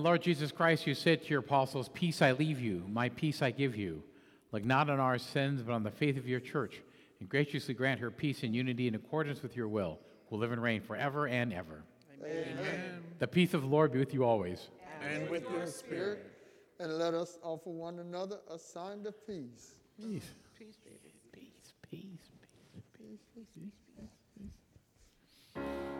And 0.00 0.06
Lord 0.06 0.22
Jesus 0.22 0.50
Christ, 0.50 0.86
you 0.86 0.94
said 0.94 1.24
to 1.24 1.28
your 1.28 1.40
apostles, 1.40 1.90
Peace 1.90 2.22
I 2.22 2.32
leave 2.32 2.58
you, 2.58 2.82
my 2.88 3.10
peace 3.10 3.42
I 3.42 3.50
give 3.50 3.76
you. 3.76 4.02
Look 4.50 4.64
not 4.64 4.88
on 4.88 4.98
our 4.98 5.18
sins, 5.18 5.60
but 5.60 5.74
on 5.74 5.82
the 5.82 5.90
faith 5.90 6.16
of 6.16 6.26
your 6.26 6.40
church, 6.40 6.80
and 7.20 7.28
graciously 7.28 7.74
grant 7.74 8.00
her 8.00 8.10
peace 8.10 8.42
and 8.42 8.56
unity 8.56 8.88
in 8.88 8.94
accordance 8.94 9.42
with 9.42 9.54
your 9.54 9.68
will, 9.68 9.98
who 10.30 10.38
live 10.38 10.52
and 10.52 10.62
reign 10.62 10.80
forever 10.80 11.28
and 11.28 11.52
ever. 11.52 11.82
Amen. 12.24 13.02
The 13.18 13.26
peace 13.26 13.52
of 13.52 13.60
the 13.60 13.66
Lord 13.66 13.92
be 13.92 13.98
with 13.98 14.14
you 14.14 14.24
always. 14.24 14.70
And 15.02 15.28
with 15.28 15.42
your 15.50 15.66
spirit. 15.66 16.32
And 16.78 16.96
let 16.96 17.12
us 17.12 17.36
offer 17.42 17.68
one 17.68 17.98
another 17.98 18.38
a 18.50 18.58
sign 18.58 19.04
of 19.04 19.26
peace. 19.26 19.74
Peace. 19.98 20.32
Peace, 20.58 20.78
baby. 20.82 21.12
Peace, 21.30 21.74
peace, 21.90 22.30
peace, 22.40 22.84
peace, 22.96 23.20
peace, 23.34 23.48
peace. 23.54 24.50
Lamb 25.56 25.99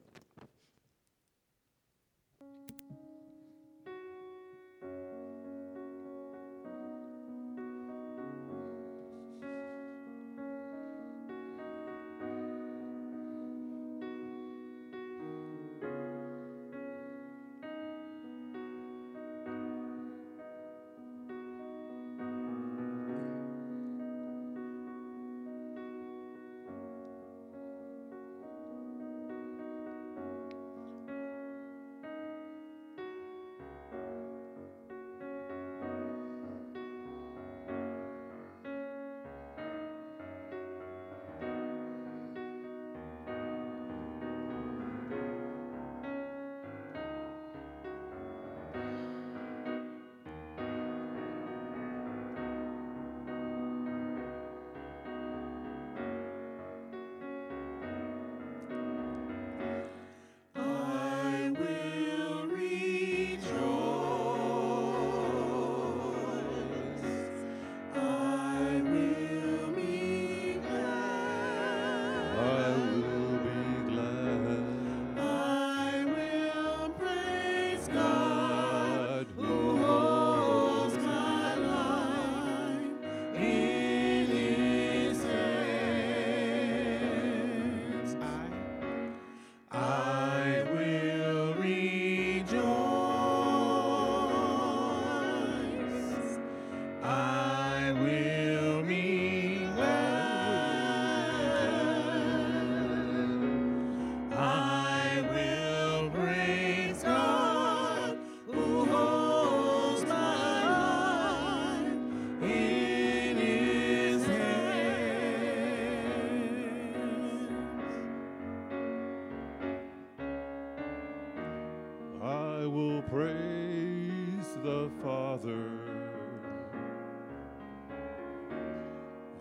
the 124.63 124.89
Father. 125.03 125.71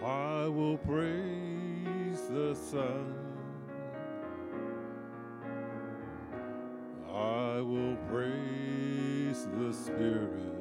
I 0.02 0.46
will 0.48 0.78
praise 0.78 2.22
the 2.30 2.54
Son. 2.54 3.14
I 7.12 7.60
will 7.60 7.96
praise 8.08 9.46
the 9.58 9.72
Spirit. 9.74 10.59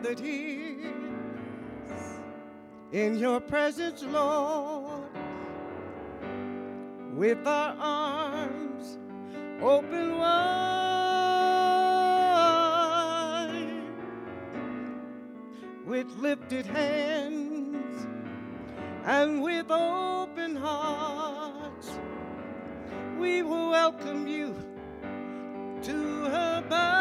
gathered 0.00 0.20
here 0.20 0.94
in 2.92 3.18
your 3.18 3.40
presence, 3.40 4.02
Lord, 4.02 5.10
with 7.14 7.46
our 7.46 7.76
arms 7.78 8.98
open 9.60 10.18
wide, 10.18 10.70
with 15.86 16.06
lifted 16.18 16.64
hands 16.66 18.06
and 19.04 19.42
with 19.42 19.70
open 19.70 20.56
hearts, 20.56 21.90
we 23.18 23.42
will 23.42 23.68
welcome 23.70 24.26
you 24.26 24.54
to 25.82 26.24
her 26.24 26.64
bow. 26.68 26.99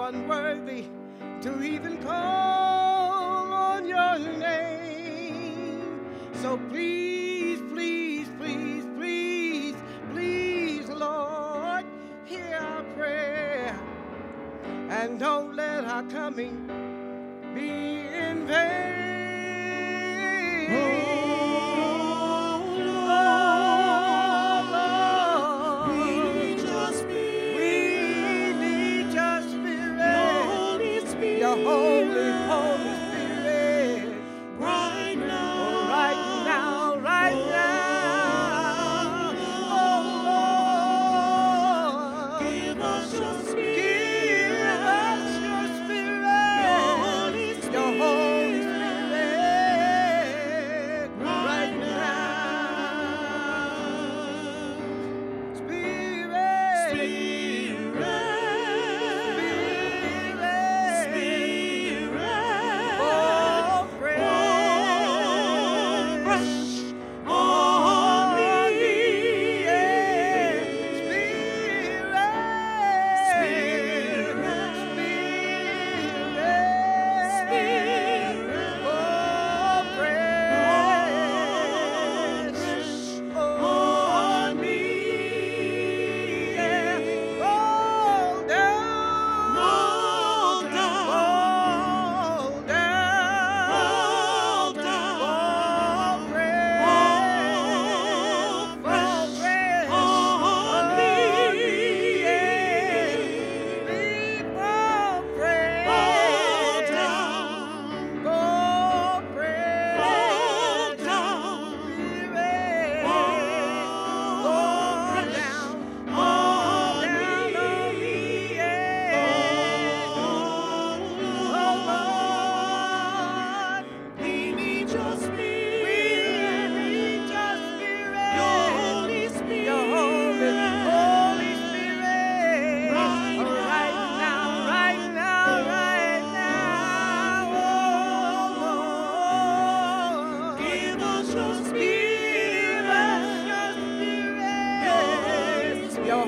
unworthy 0.00 0.84
to 1.42 1.62
even 1.62 1.98
call 2.02 3.52
on 3.52 3.86
your 3.86 4.18
name. 4.38 6.00
So 6.34 6.58
please, 6.70 7.60
please, 7.72 8.28
please, 8.38 8.84
please, 8.96 9.74
please, 10.12 10.88
Lord, 10.88 11.84
hear 12.24 12.58
our 12.60 12.82
prayer. 12.96 13.78
And 14.90 15.18
don't 15.18 15.56
let 15.56 15.84
our 15.84 16.02
coming 16.04 16.70
be 17.54 18.06
in 18.08 18.46
vain. 18.46 19.15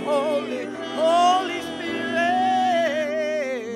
holy, 0.05 0.65
Holy 0.97 1.61
Spirit 1.61 2.09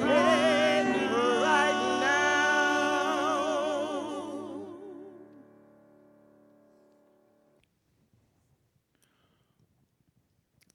right 0.00 1.74
now. 2.00 2.42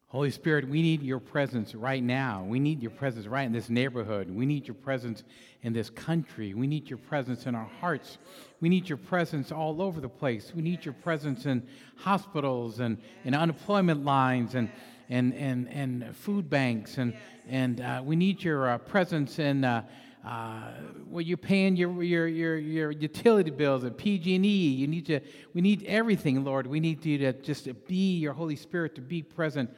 Holy 0.08 0.32
Spirit, 0.32 0.68
we 0.68 0.82
need 0.82 1.04
your 1.04 1.20
presence 1.20 1.76
right 1.76 2.02
now. 2.02 2.43
We 2.48 2.60
need 2.60 2.82
your 2.82 2.91
presence 2.91 3.28
right 3.28 3.45
in 3.45 3.52
this 3.52 3.70
neighborhood. 3.70 4.30
We 4.30 4.45
need 4.45 4.68
your 4.68 4.76
presence 4.76 5.24
in 5.64 5.74
this 5.74 5.89
country. 5.89 6.54
We 6.54 6.66
need 6.66 6.89
your 6.89 6.98
presence 6.98 7.45
in 7.45 7.56
our 7.56 7.70
hearts. 7.82 8.18
We 8.62 8.70
need 8.70 8.88
your 8.88 8.98
presence 8.98 9.52
all 9.52 9.82
over 9.82 10.00
the 10.00 10.10
place. 10.10 10.54
We 10.56 10.62
need 10.62 10.86
your 10.86 10.93
presence 10.93 11.45
in 11.45 11.68
hospitals 11.98 12.80
and 12.80 12.98
in 13.26 13.34
unemployment 13.34 14.06
lines 14.06 14.56
and 14.56 14.72
and, 15.10 15.34
and, 15.34 15.70
and 15.70 16.16
food 16.16 16.49
banks. 16.49 16.97
And, 16.97 17.14
and 17.47 17.82
uh, 17.82 18.01
we 18.03 18.16
need 18.16 18.43
your 18.43 18.70
uh, 18.70 18.78
presence 18.78 19.39
in 19.39 19.64
uh, 19.64 19.84
uh, 20.26 20.72
you're 21.20 21.38
paying 21.38 21.78
your, 21.78 22.03
your, 22.03 22.28
your, 22.28 22.58
your 22.58 22.91
utility 22.91 23.49
bills 23.49 23.86
at 23.86 23.97
PG&E. 23.97 24.47
You 24.47 24.88
need 24.88 25.05
to, 25.05 25.22
we 25.53 25.62
need 25.62 25.86
everything, 25.86 26.43
Lord. 26.43 26.68
We 26.68 26.82
need 26.82 27.05
you 27.05 27.18
to 27.20 27.34
just 27.34 27.70
be 27.88 28.18
your 28.18 28.34
Holy 28.34 28.58
Spirit 28.58 28.95
to 28.95 29.01
be 29.01 29.22
present 29.22 29.70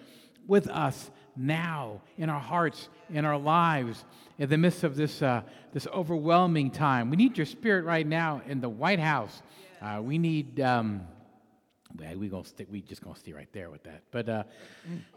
with 0.47 0.67
us 0.67 1.11
now 1.35 2.01
in 2.17 2.29
our 2.29 2.39
hearts, 2.39 2.89
in 3.11 3.25
our 3.25 3.37
lives, 3.37 4.03
in 4.39 4.49
the 4.49 4.57
midst 4.57 4.83
of 4.83 4.95
this, 4.95 5.21
uh, 5.21 5.43
this 5.71 5.85
overwhelming 5.87 6.71
time. 6.71 7.11
We 7.11 7.17
need 7.17 7.37
your 7.37 7.45
spirit 7.45 7.85
right 7.85 8.07
now 8.07 8.41
in 8.47 8.59
the 8.59 8.69
White 8.69 8.99
House. 8.99 9.43
Uh, 9.81 10.01
we 10.01 10.17
need. 10.17 10.59
Um, 10.59 11.01
well, 11.97 12.15
we 12.17 12.29
gonna 12.29 12.45
stick. 12.45 12.67
We 12.69 12.81
just 12.81 13.03
gonna 13.03 13.15
stay 13.17 13.33
right 13.33 13.51
there 13.51 13.69
with 13.69 13.83
that. 13.83 14.03
But 14.11 14.29
uh, 14.29 14.43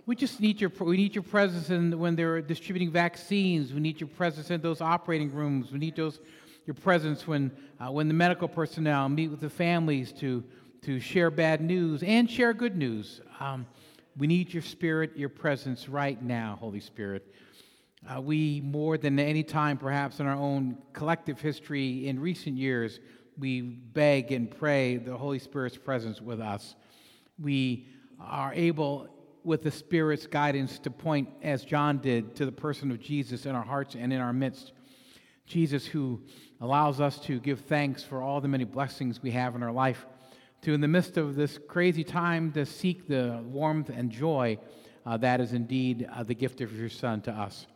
we 0.06 0.16
just 0.16 0.40
need 0.40 0.60
your 0.60 0.70
we 0.80 0.96
need 0.96 1.14
your 1.14 1.22
presence 1.22 1.70
in 1.70 1.98
when 1.98 2.16
they're 2.16 2.40
distributing 2.40 2.90
vaccines. 2.90 3.72
We 3.72 3.80
need 3.80 4.00
your 4.00 4.08
presence 4.08 4.50
in 4.50 4.60
those 4.60 4.80
operating 4.80 5.32
rooms. 5.32 5.70
We 5.70 5.78
need 5.78 5.96
those 5.96 6.20
your 6.66 6.74
presence 6.74 7.26
when 7.26 7.50
uh, 7.80 7.90
when 7.90 8.08
the 8.08 8.14
medical 8.14 8.48
personnel 8.48 9.08
meet 9.08 9.28
with 9.28 9.40
the 9.40 9.50
families 9.50 10.12
to 10.14 10.42
to 10.82 10.98
share 10.98 11.30
bad 11.30 11.60
news 11.60 12.02
and 12.02 12.30
share 12.30 12.52
good 12.52 12.76
news. 12.76 13.20
Um, 13.38 13.66
we 14.16 14.26
need 14.26 14.52
your 14.52 14.62
spirit, 14.62 15.16
your 15.16 15.28
presence 15.28 15.88
right 15.88 16.20
now, 16.20 16.56
Holy 16.60 16.80
Spirit. 16.80 17.34
Uh, 18.06 18.20
we, 18.20 18.60
more 18.60 18.98
than 18.98 19.18
any 19.18 19.44
time 19.44 19.78
perhaps 19.78 20.18
in 20.18 20.26
our 20.26 20.36
own 20.36 20.76
collective 20.92 21.40
history 21.40 22.08
in 22.08 22.18
recent 22.18 22.56
years, 22.56 22.98
we 23.38 23.60
beg 23.60 24.32
and 24.32 24.50
pray 24.50 24.96
the 24.96 25.16
Holy 25.16 25.38
Spirit's 25.38 25.76
presence 25.76 26.20
with 26.20 26.40
us. 26.40 26.74
We 27.40 27.88
are 28.20 28.52
able, 28.54 29.08
with 29.44 29.62
the 29.62 29.70
Spirit's 29.70 30.26
guidance, 30.26 30.78
to 30.80 30.90
point, 30.90 31.28
as 31.42 31.64
John 31.64 31.98
did, 31.98 32.36
to 32.36 32.46
the 32.46 32.52
person 32.52 32.90
of 32.90 33.00
Jesus 33.00 33.46
in 33.46 33.54
our 33.54 33.64
hearts 33.64 33.94
and 33.94 34.12
in 34.12 34.20
our 34.20 34.32
midst. 34.32 34.72
Jesus, 35.46 35.84
who 35.84 36.22
allows 36.60 37.00
us 37.00 37.18
to 37.20 37.40
give 37.40 37.60
thanks 37.60 38.02
for 38.02 38.22
all 38.22 38.40
the 38.40 38.48
many 38.48 38.64
blessings 38.64 39.22
we 39.22 39.32
have 39.32 39.54
in 39.54 39.62
our 39.62 39.72
life 39.72 40.06
to, 40.62 40.72
in 40.72 40.80
the 40.80 40.88
midst 40.88 41.16
of 41.16 41.34
this 41.34 41.58
crazy 41.68 42.04
time, 42.04 42.52
to 42.52 42.64
seek 42.64 43.08
the 43.08 43.42
warmth 43.44 43.88
and 43.88 44.10
joy 44.10 44.58
uh, 45.04 45.16
that 45.16 45.40
is 45.40 45.52
indeed 45.52 46.08
uh, 46.12 46.22
the 46.22 46.34
gift 46.34 46.60
of 46.60 46.72
your 46.78 46.88
Son 46.88 47.20
to 47.22 47.32
us. 47.32 47.66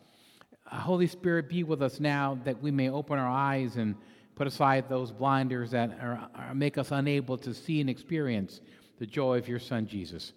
Uh, 0.70 0.76
Holy 0.76 1.06
Spirit, 1.06 1.48
be 1.48 1.64
with 1.64 1.82
us 1.82 1.98
now 1.98 2.38
that 2.44 2.62
we 2.62 2.70
may 2.70 2.88
open 2.88 3.18
our 3.18 3.28
eyes 3.28 3.76
and 3.76 3.96
put 4.36 4.46
aside 4.46 4.88
those 4.88 5.10
blinders 5.10 5.72
that 5.72 5.98
are, 6.00 6.28
are 6.34 6.54
make 6.54 6.78
us 6.78 6.92
unable 6.92 7.36
to 7.38 7.52
see 7.52 7.80
and 7.80 7.90
experience 7.90 8.60
the 8.98 9.06
joy 9.06 9.38
of 9.38 9.48
your 9.48 9.58
Son, 9.58 9.86
Jesus. 9.86 10.32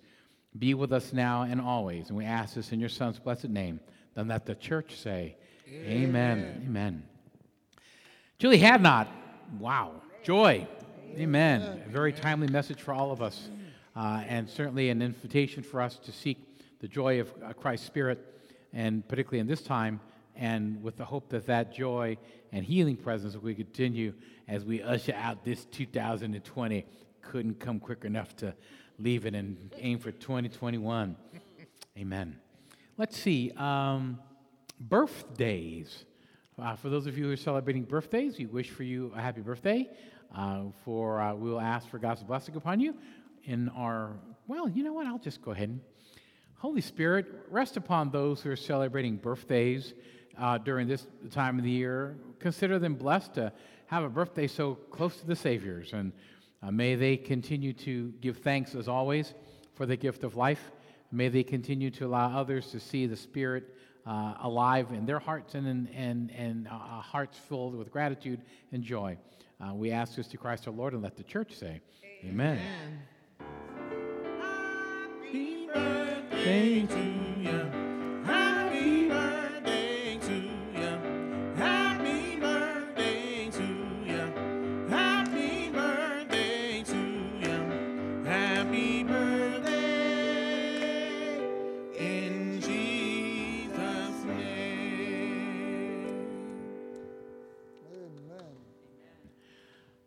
Be 0.57 0.73
with 0.73 0.91
us 0.91 1.13
now 1.13 1.43
and 1.43 1.61
always. 1.61 2.07
And 2.07 2.17
we 2.17 2.25
ask 2.25 2.55
this 2.55 2.71
in 2.71 2.79
your 2.79 2.89
Son's 2.89 3.19
blessed 3.19 3.49
name. 3.49 3.79
Then 4.15 4.29
let 4.29 4.45
the 4.45 4.55
church 4.55 4.95
say, 4.95 5.35
Amen. 5.67 6.39
Amen. 6.39 6.63
Amen. 6.65 7.03
Julie 8.39 8.59
Hadnot, 8.59 9.07
wow, 9.59 10.01
joy. 10.23 10.65
Amen. 11.17 11.61
A 11.85 11.89
very 11.89 12.13
timely 12.13 12.47
message 12.47 12.81
for 12.81 12.93
all 12.93 13.11
of 13.11 13.21
us, 13.21 13.49
uh, 13.95 14.23
and 14.27 14.49
certainly 14.49 14.89
an 14.89 15.01
invitation 15.01 15.61
for 15.61 15.81
us 15.81 15.97
to 15.97 16.11
seek 16.11 16.37
the 16.79 16.87
joy 16.87 17.19
of 17.19 17.31
uh, 17.43 17.51
Christ's 17.53 17.85
Spirit, 17.85 18.25
and 18.71 19.05
particularly 19.07 19.39
in 19.39 19.47
this 19.47 19.61
time, 19.61 19.99
and 20.39 20.81
with 20.81 20.95
the 20.95 21.03
hope 21.03 21.29
that 21.29 21.45
that 21.47 21.73
joy 21.73 22.17
and 22.53 22.65
healing 22.65 22.95
presence 22.95 23.35
will 23.35 23.53
continue 23.53 24.13
as 24.47 24.63
we 24.63 24.81
usher 24.81 25.13
out 25.13 25.43
this 25.43 25.65
2020. 25.65 26.85
Couldn't 27.21 27.59
come 27.59 27.79
quick 27.79 28.05
enough 28.05 28.35
to 28.37 28.55
leave 28.97 29.25
it 29.25 29.35
and 29.35 29.75
aim 29.77 29.99
for 29.99 30.11
2021. 30.13 31.17
Amen. 31.97 32.37
Let's 32.97 33.19
see. 33.19 33.51
Um, 33.57 34.17
birthdays. 34.79 36.05
Uh, 36.57 36.75
for 36.77 36.89
those 36.89 37.05
of 37.05 37.17
you 37.17 37.25
who 37.25 37.33
are 37.33 37.37
celebrating 37.37 37.83
birthdays, 37.83 38.37
we 38.37 38.45
wish 38.45 38.69
for 38.69 38.83
you 38.83 39.11
a 39.15 39.21
happy 39.21 39.41
birthday. 39.41 39.89
Uh, 40.33 40.63
for 40.85 41.19
uh, 41.19 41.33
we 41.33 41.49
will 41.49 41.59
ask 41.59 41.89
for 41.89 41.99
God's 41.99 42.23
blessing 42.23 42.55
upon 42.55 42.79
you 42.79 42.95
in 43.43 43.67
our. 43.69 44.15
Well, 44.47 44.69
you 44.69 44.85
know 44.85 44.93
what? 44.93 45.05
I'll 45.05 45.19
just 45.19 45.41
go 45.41 45.51
ahead. 45.51 45.79
Holy 46.55 46.81
Spirit, 46.81 47.25
rest 47.49 47.75
upon 47.77 48.09
those 48.09 48.41
who 48.41 48.51
are 48.51 48.55
celebrating 48.55 49.17
birthdays 49.17 49.93
uh, 50.39 50.57
during 50.57 50.87
this 50.87 51.05
time 51.31 51.57
of 51.57 51.63
the 51.63 51.71
year. 51.71 52.17
Consider 52.39 52.79
them 52.79 52.95
blessed 52.95 53.35
to 53.35 53.51
have 53.87 54.03
a 54.03 54.09
birthday 54.09 54.47
so 54.47 54.75
close 54.75 55.17
to 55.17 55.27
the 55.27 55.35
Savior's, 55.35 55.93
and 55.93 56.11
uh, 56.61 56.71
may 56.71 56.95
they 56.95 57.17
continue 57.17 57.73
to 57.73 58.13
give 58.21 58.37
thanks 58.37 58.75
as 58.75 58.87
always 58.87 59.33
for 59.75 59.85
the 59.85 59.95
gift 59.95 60.23
of 60.23 60.35
life. 60.35 60.71
May 61.11 61.29
they 61.29 61.43
continue 61.43 61.89
to 61.91 62.05
allow 62.05 62.37
others 62.37 62.67
to 62.71 62.79
see 62.79 63.07
the 63.07 63.15
Spirit 63.15 63.75
uh, 64.05 64.35
alive 64.41 64.87
in 64.91 65.05
their 65.05 65.19
hearts 65.19 65.55
and, 65.55 65.87
and, 65.95 66.31
and 66.31 66.67
uh, 66.67 66.71
hearts 66.71 67.37
filled 67.37 67.75
with 67.75 67.91
gratitude 67.91 68.41
and 68.71 68.83
joy. 68.83 69.17
Uh, 69.61 69.73
we 69.73 69.91
ask 69.91 70.15
this 70.15 70.27
to 70.27 70.37
Christ 70.37 70.67
our 70.67 70.73
Lord 70.73 70.93
and 70.93 71.01
let 71.01 71.17
the 71.17 71.23
church 71.23 71.53
say, 71.55 71.81
Amen. 72.23 72.59
Happy 74.39 75.67
birthday 75.67 76.85
to 76.85 77.41
you. 77.41 77.88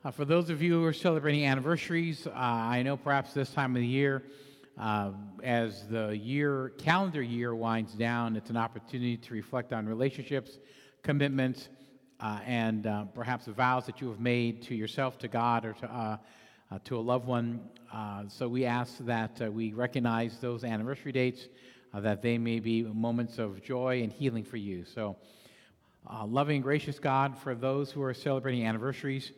Uh, 0.05 0.11
for 0.11 0.24
those 0.24 0.50
of 0.50 0.61
you 0.61 0.80
who 0.80 0.84
are 0.84 0.92
celebrating 0.92 1.46
anniversaries, 1.46 2.26
uh, 2.26 2.32
I 2.34 2.82
know 2.82 2.96
perhaps 2.96 3.34
this 3.34 3.53
time 3.53 3.76
of 3.76 3.82
the 3.82 3.86
year, 3.86 4.24
uh, 4.76 5.12
as 5.44 5.86
the 5.86 6.09
year 6.16 6.70
calendar 6.70 7.22
year 7.22 7.55
winds 7.55 7.92
down, 7.92 8.34
it's 8.34 8.50
an 8.50 8.57
opportunity 8.57 9.16
to 9.16 9.32
reflect 9.32 9.72
on 9.72 9.86
relationships, 9.86 10.59
commitments, 11.05 11.68
uh, 12.18 12.40
and 12.44 12.88
uh, 12.88 13.05
perhaps 13.14 13.44
the 13.44 13.53
vows 13.53 13.86
that 13.86 14.00
you 14.00 14.09
have 14.09 14.18
made 14.18 14.61
to 14.62 14.74
yourself, 14.74 15.20
to 15.20 15.28
God, 15.28 15.64
or 15.64 15.72
to 15.74 15.86
uh, 15.86 16.16
to 16.82 16.98
a 16.98 17.00
loved 17.00 17.28
one. 17.28 17.61
So 18.26 18.48
we 18.48 18.64
ask 18.64 18.98
that 18.98 19.40
we 19.53 19.72
recognize 19.72 20.36
those 20.38 20.64
anniversary 20.64 21.12
dates, 21.12 21.46
that 21.94 22.22
they 22.22 22.38
may 22.38 22.59
be 22.59 22.82
moments 22.82 23.38
of 23.38 23.62
joy 23.62 24.03
and 24.03 24.12
healing 24.12 24.42
for 24.42 24.57
you. 24.57 24.84
So, 24.84 25.16
loving 26.24 26.61
gracious 26.61 26.98
God, 26.98 27.38
for 27.38 27.55
those 27.55 27.92
who 27.92 28.03
are 28.03 28.14
celebrating 28.14 28.66
anniversaries, 28.66 29.30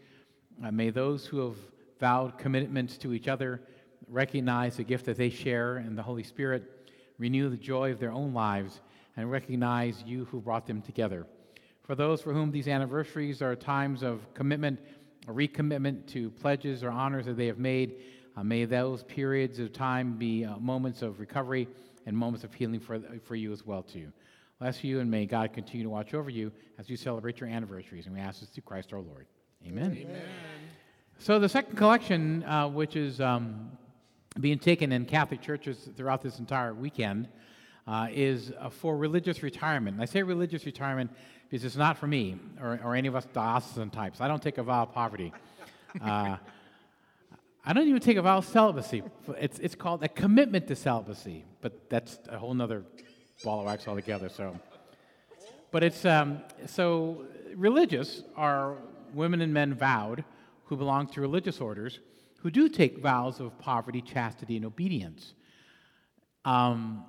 uh, 0.62 0.70
may 0.70 0.90
those 0.90 1.26
who 1.26 1.38
have 1.38 1.57
vowed 1.98 2.36
commitments 2.38 2.98
to 2.98 3.12
each 3.12 3.28
other 3.28 3.62
recognize 4.09 4.76
the 4.76 4.84
gift 4.84 5.07
that 5.07 5.16
they 5.16 5.30
share 5.30 5.78
in 5.78 5.94
the 5.96 6.02
Holy 6.02 6.22
Spirit, 6.22 6.90
renew 7.18 7.48
the 7.48 7.57
joy 7.57 7.90
of 7.90 7.98
their 7.98 8.12
own 8.12 8.34
lives, 8.34 8.80
and 9.16 9.30
recognize 9.30 10.02
you 10.07 10.24
who 10.26 10.40
brought 10.40 10.66
them 10.66 10.82
together. 10.82 11.26
For 11.82 11.94
those 11.94 12.20
for 12.20 12.32
whom 12.32 12.50
these 12.50 12.68
anniversaries 12.68 13.42
are 13.42 13.55
times 13.55 14.02
of 14.02 14.32
commitment, 14.34 14.80
a 15.28 15.32
recommitment 15.32 16.07
to 16.09 16.30
pledges 16.30 16.82
or 16.82 16.90
honors 16.90 17.26
that 17.26 17.36
they 17.36 17.46
have 17.46 17.59
made, 17.59 18.02
uh, 18.36 18.42
may 18.42 18.64
those 18.64 19.05
periods 19.05 19.59
of 19.59 19.72
time 19.72 20.18
be 20.18 20.44
uh, 20.44 20.57
moments 20.59 21.02
of 21.02 21.20
recovery 21.20 21.68
and 22.07 22.16
moments 22.16 22.44
of 22.44 22.52
healing 22.52 22.80
for, 22.80 23.00
for 23.22 23.36
you 23.36 23.52
as 23.52 23.64
well 23.64 23.82
too. 23.82 24.12
Bless 24.59 24.82
you, 24.82 25.00
and 25.00 25.11
may 25.11 25.26
God 25.26 25.52
continue 25.52 25.84
to 25.84 25.90
watch 25.90 26.14
over 26.14 26.30
you 26.30 26.52
as 26.78 26.88
you 26.88 26.96
celebrate 26.96 27.40
your 27.40 27.48
anniversaries. 27.48 28.07
And 28.07 28.14
we 28.14 28.20
ask 28.20 28.40
this 28.40 28.48
through 28.50 28.62
Christ 28.62 28.92
our 28.92 29.00
Lord. 29.00 29.26
Amen. 29.66 30.06
So 31.18 31.38
the 31.38 31.48
second 31.48 31.76
collection, 31.76 32.42
uh, 32.44 32.68
which 32.68 32.96
is 32.96 33.20
um, 33.20 33.70
being 34.38 34.58
taken 34.58 34.92
in 34.92 35.06
Catholic 35.06 35.40
churches 35.40 35.88
throughout 35.96 36.20
this 36.20 36.38
entire 36.38 36.74
weekend, 36.74 37.28
uh, 37.86 38.08
is 38.10 38.52
uh, 38.58 38.68
for 38.68 38.96
religious 38.96 39.42
retirement. 39.42 39.94
And 39.94 40.02
I 40.02 40.06
say 40.06 40.22
religious 40.22 40.66
retirement 40.66 41.10
because 41.48 41.64
it's 41.64 41.76
not 41.76 41.96
for 41.96 42.06
me 42.06 42.36
or, 42.60 42.78
or 42.84 42.94
any 42.94 43.08
of 43.08 43.16
us 43.16 43.26
diocesan 43.32 43.90
types. 43.90 44.20
I 44.20 44.28
don't 44.28 44.42
take 44.42 44.58
a 44.58 44.62
vow 44.62 44.82
of 44.82 44.92
poverty. 44.92 45.32
Uh, 46.00 46.36
I 47.64 47.72
don't 47.72 47.88
even 47.88 48.00
take 48.00 48.18
a 48.18 48.22
vow 48.22 48.38
of 48.38 48.44
celibacy. 48.44 49.02
It's, 49.38 49.58
it's 49.60 49.74
called 49.74 50.02
a 50.02 50.08
commitment 50.08 50.66
to 50.68 50.76
celibacy, 50.76 51.44
but 51.62 51.88
that's 51.88 52.18
a 52.28 52.36
whole 52.36 52.60
other 52.60 52.84
ball 53.42 53.60
of 53.60 53.66
wax 53.66 53.88
altogether. 53.88 54.28
So, 54.28 54.58
but 55.70 55.82
it's 55.82 56.04
um, 56.04 56.42
so 56.66 57.24
religious 57.54 58.22
are 58.36 58.76
women 59.14 59.40
and 59.40 59.52
men 59.52 59.74
vowed 59.74 60.24
who 60.64 60.76
belong 60.76 61.06
to 61.08 61.20
religious 61.20 61.60
orders 61.60 62.00
who 62.40 62.50
do 62.50 62.68
take 62.68 62.98
vows 62.98 63.40
of 63.40 63.58
poverty, 63.58 64.02
chastity, 64.02 64.56
and 64.56 64.66
obedience. 64.66 65.34
Um, 66.44 67.06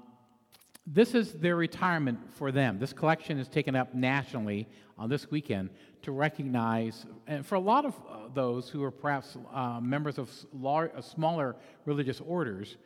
this 0.88 1.14
is 1.14 1.34
their 1.34 1.56
retirement 1.56 2.20
for 2.36 2.51
them. 2.51 2.80
This 2.80 2.93
collection 2.93 3.38
is 3.38 3.47
taken 3.49 3.76
up 3.76 3.93
nationally 3.93 4.68
on 4.97 5.10
this 5.10 5.30
weekend 5.32 5.72
to 6.03 6.12
recognize, 6.12 7.06
and 7.28 7.45
for 7.45 7.56
a 7.56 7.60
lot 7.60 7.86
of 7.86 7.95
uh, 7.95 8.30
those 8.34 8.70
who 8.70 8.84
are 8.84 8.91
perhaps 8.91 9.36
uh, 9.53 9.80
members 9.82 10.18
of 10.18 10.30
lar- 10.53 10.91
uh, 10.95 11.01
smaller 11.01 11.56
religious 11.86 12.22
orders, 12.22 12.78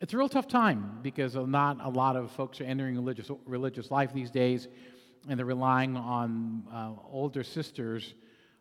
it's 0.00 0.14
a 0.14 0.16
real 0.16 0.28
tough 0.28 0.48
time 0.48 1.00
because 1.02 1.34
not 1.34 1.84
a 1.84 1.90
lot 1.90 2.16
of 2.16 2.30
folks 2.30 2.60
are 2.60 2.64
entering 2.64 2.94
religious, 2.94 3.30
religious 3.44 3.90
life 3.90 4.14
these 4.14 4.30
days, 4.30 4.68
and 5.28 5.38
they're 5.38 5.44
relying 5.44 5.96
on 5.96 6.62
uh, 6.72 6.92
older 7.10 7.42
sisters 7.42 8.14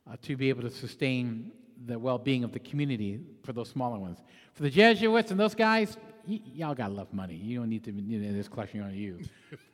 uh, 0.07 0.15
to 0.21 0.37
be 0.37 0.49
able 0.49 0.61
to 0.61 0.71
sustain 0.71 1.51
the 1.85 1.97
well-being 1.97 2.43
of 2.43 2.51
the 2.51 2.59
community 2.59 3.19
for 3.43 3.53
those 3.53 3.69
smaller 3.69 3.99
ones. 3.99 4.19
For 4.53 4.63
the 4.63 4.69
Jesuits 4.69 5.31
and 5.31 5.39
those 5.39 5.55
guys, 5.55 5.97
y- 6.27 6.41
y'all 6.53 6.75
got 6.75 6.91
enough 6.91 7.11
money. 7.13 7.35
You 7.35 7.59
don't 7.59 7.69
need 7.69 7.83
to 7.85 7.91
you 7.91 8.19
know, 8.19 8.33
this 8.33 8.47
collection 8.47 8.81
on 8.81 8.93
you. 8.93 9.19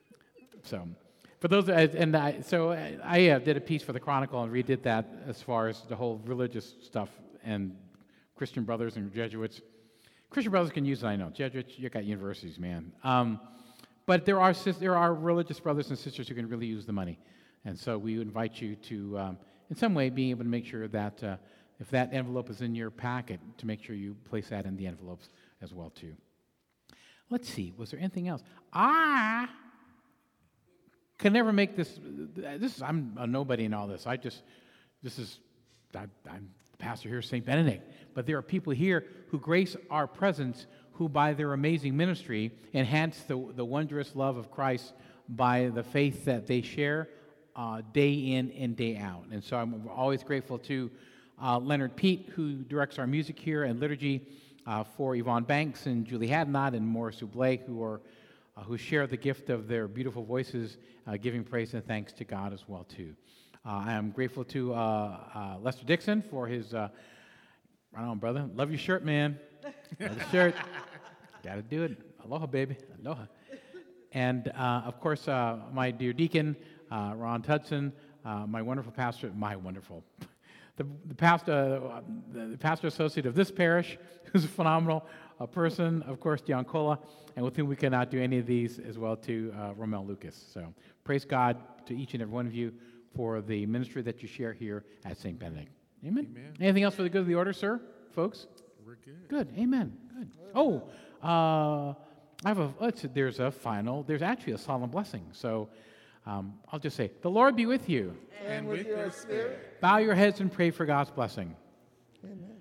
so, 0.64 0.88
for 1.40 1.48
those, 1.48 1.70
uh, 1.70 1.88
and 1.96 2.16
I, 2.16 2.42
so 2.42 2.72
I, 2.72 2.98
I 3.04 3.30
uh, 3.30 3.40
did 3.40 3.58
a 3.58 3.62
piece 3.62 3.84
for 3.84 3.94
the 3.94 4.00
Chronicle 4.00 4.42
and 4.44 4.52
redid 4.52 4.84
that 4.84 5.06
as 5.28 5.42
far 5.42 5.68
as 5.68 5.82
the 5.90 5.96
whole 5.96 6.22
religious 6.26 6.76
stuff 6.84 7.10
and 7.44 7.76
Christian 8.36 8.64
brothers 8.64 8.96
and 8.96 9.14
Jesuits. 9.14 9.62
Christian 10.30 10.52
brothers 10.52 10.72
can 10.72 10.86
use 10.86 11.04
it, 11.04 11.08
I 11.08 11.16
know. 11.16 11.30
Jesuits, 11.30 11.78
you 11.78 11.90
got 11.90 12.04
universities, 12.04 12.60
man. 12.60 12.92
Um, 13.04 13.40
but 14.06 14.26
there 14.26 14.40
are, 14.40 14.54
sis- 14.54 14.78
there 14.78 14.96
are 14.96 15.14
religious 15.14 15.60
brothers 15.60 15.90
and 15.90 15.98
sisters 15.98 16.28
who 16.28 16.36
can 16.36 16.48
really 16.48 16.68
use 16.68 16.86
the 16.86 16.94
money. 16.94 17.18
And 17.64 17.78
so 17.78 17.98
we 17.98 18.22
invite 18.22 18.62
you 18.62 18.76
to, 18.76 19.18
um, 19.18 19.38
in 19.70 19.76
some 19.76 19.94
way, 19.94 20.10
being 20.10 20.30
able 20.30 20.44
to 20.44 20.50
make 20.50 20.66
sure 20.66 20.88
that 20.88 21.24
uh, 21.24 21.38
if 21.80 21.90
that 21.90 22.14
envelope 22.14 22.50
is 22.50 22.62
in 22.62 22.76
your 22.76 22.90
packet, 22.90 23.40
to 23.58 23.68
make 23.68 23.84
sure 23.84 23.96
you 23.96 24.16
place 24.26 24.50
that 24.50 24.66
in 24.66 24.78
the 24.78 24.88
envelopes 24.88 25.30
as 25.62 25.74
well, 25.74 25.90
too. 25.90 26.16
Let's 27.30 27.50
see, 27.50 27.74
was 27.76 27.92
there 27.92 28.00
anything 28.00 28.28
else? 28.28 28.44
I 28.72 29.48
can 31.18 31.34
never 31.34 31.52
make 31.52 31.76
this. 31.76 32.00
This 32.36 32.76
is, 32.76 32.82
I'm 32.82 33.16
a 33.18 33.26
nobody 33.26 33.66
in 33.66 33.74
all 33.74 33.88
this. 33.88 34.06
I 34.06 34.18
just, 34.18 34.44
this 35.02 35.18
is, 35.18 35.40
I, 35.96 36.06
I'm 36.30 36.50
the 36.72 36.78
pastor 36.78 37.10
here, 37.10 37.22
St. 37.22 37.44
Benedict. 37.44 37.90
But 38.14 38.26
there 38.26 38.38
are 38.38 38.42
people 38.42 38.74
here 38.74 39.06
who 39.30 39.40
grace 39.40 39.76
our 39.90 40.08
presence, 40.08 40.68
who 40.94 41.10
by 41.10 41.34
their 41.34 41.54
amazing 41.54 41.98
ministry 41.98 42.52
enhance 42.74 43.22
the, 43.28 43.44
the 43.56 43.66
wondrous 43.66 44.16
love 44.16 44.38
of 44.38 44.52
Christ 44.52 44.94
by 45.28 45.72
the 45.74 45.84
faith 45.84 46.26
that 46.26 46.48
they 46.48 46.62
share 46.62 47.10
uh, 47.56 47.82
day 47.94 48.14
in 48.14 48.52
and 48.52 48.76
day 48.76 48.98
out. 48.98 49.26
And 49.32 49.44
so 49.44 49.58
I'm 49.58 49.88
always 49.90 50.24
grateful 50.24 50.58
to 50.60 50.92
uh, 51.42 51.60
Leonard 51.60 51.96
Pete, 51.96 52.30
who 52.36 52.56
directs 52.56 53.00
our 53.00 53.08
music 53.08 53.40
here 53.40 53.64
and 53.64 53.80
liturgy, 53.80 54.22
uh, 54.68 54.84
for 54.84 55.16
Yvonne 55.16 55.44
Banks 55.44 55.86
and 55.86 56.06
Julie 56.06 56.28
Hadnot 56.28 56.76
and 56.76 56.88
Morris 56.88 57.22
Blake, 57.22 57.62
who 57.66 57.84
are 57.84 58.02
uh, 58.58 58.62
who 58.62 58.78
share 58.78 59.06
the 59.06 59.18
gift 59.18 59.50
of 59.50 59.68
their 59.68 59.88
beautiful 59.88 60.24
voices, 60.24 60.78
uh, 61.08 61.18
giving 61.18 61.44
praise 61.44 61.74
and 61.74 61.86
thanks 61.86 62.14
to 62.14 62.24
God 62.24 62.54
as 62.54 62.68
well 62.68 62.86
too. 62.86 63.14
Uh, 63.66 63.84
I 63.86 63.94
am 63.94 64.12
grateful 64.12 64.46
to 64.46 64.74
uh, 64.74 64.78
uh, 65.36 65.58
Lester 65.62 65.86
Dixon 65.86 66.24
for 66.30 66.48
his. 66.48 66.74
Uh, 66.74 66.90
right 67.92 68.04
on, 68.04 68.18
brother. 68.18 68.50
Love 68.56 68.70
your 68.70 68.80
shirt, 68.80 69.04
man. 69.04 69.40
Love 70.00 70.18
the 70.18 70.30
shirt. 70.30 70.56
Got 71.44 71.56
to 71.56 71.62
do 71.62 71.84
it. 71.84 71.98
Aloha, 72.24 72.46
baby. 72.46 72.76
Aloha. 73.02 73.24
And 74.12 74.50
uh, 74.50 74.84
of 74.86 75.00
course, 75.00 75.28
uh, 75.28 75.60
my 75.74 75.92
dear 75.92 76.14
deacon, 76.14 76.56
uh, 76.92 77.14
Ron 77.16 77.42
Tutson, 77.42 77.92
uh, 78.24 78.46
my 78.48 78.62
wonderful 78.62 78.92
pastor, 78.92 79.32
my 79.36 79.56
wonderful, 79.56 80.04
the, 80.78 80.86
the, 81.06 81.16
pastor, 81.16 81.82
uh, 81.92 82.02
the 82.32 82.58
pastor 82.58 82.88
associate 82.88 83.26
of 83.26 83.36
this 83.36 83.52
parish, 83.52 83.98
who's 84.32 84.46
a 84.46 84.50
phenomenal 84.50 85.06
uh, 85.40 85.46
person, 85.46 86.02
of 86.04 86.20
course, 86.20 86.42
Dion 86.42 86.66
Cola, 86.66 87.00
and 87.36 87.44
with 87.44 87.56
whom 87.56 87.68
we 87.68 87.76
cannot 87.76 88.10
do 88.10 88.22
any 88.22 88.38
of 88.38 88.46
these 88.46 88.80
as 88.80 88.98
well 88.98 89.16
to 89.18 89.54
uh, 89.58 89.74
Romel 89.74 90.08
Lucas. 90.08 90.46
So 90.54 90.74
praise 91.04 91.26
God 91.26 91.58
to 91.88 91.96
each 91.96 92.14
and 92.14 92.22
every 92.22 92.34
one 92.34 92.46
of 92.46 92.54
you 92.54 92.74
for 93.16 93.42
the 93.42 93.66
ministry 93.66 94.02
that 94.02 94.22
you 94.22 94.28
share 94.28 94.54
here 94.54 94.84
at 95.06 95.18
St. 95.18 95.38
Benedict. 95.38 95.72
Amen. 96.06 96.28
Amen. 96.32 96.54
Anything 96.60 96.84
else 96.84 96.96
for 96.96 97.04
the 97.04 97.10
good 97.10 97.22
of 97.22 97.28
the 97.28 97.36
order, 97.36 97.54
sir, 97.54 97.82
folks? 98.14 98.48
We're 98.86 98.96
good. 98.96 99.28
Good. 99.28 99.54
Amen. 99.58 99.98
Good. 100.16 100.32
Oh, 100.54 100.84
uh, 101.24 101.94
I 102.44 102.50
have 102.50 102.60
a. 102.60 102.74
Let's, 102.80 103.06
there's 103.14 103.40
a 103.40 103.50
final. 103.50 104.04
There's 104.04 104.22
actually 104.22 104.54
a 104.54 104.58
solemn 104.58 104.92
blessing. 104.92 105.26
So 105.32 105.70
um, 106.26 106.54
I'll 106.72 106.80
just 106.80 106.98
say, 106.98 107.12
the 107.22 107.30
Lord 107.30 107.56
be 107.56 107.66
with 107.66 107.88
you. 107.88 108.16
And 108.46 108.68
with 108.68 108.88
your 108.88 109.12
spirit. 109.12 109.80
Bow 109.82 109.98
your 109.98 110.16
heads 110.16 110.40
and 110.40 110.52
pray 110.52 110.72
for 110.72 110.86
God's 110.86 111.12
blessing. 111.12 111.56
Amen. 112.24 112.56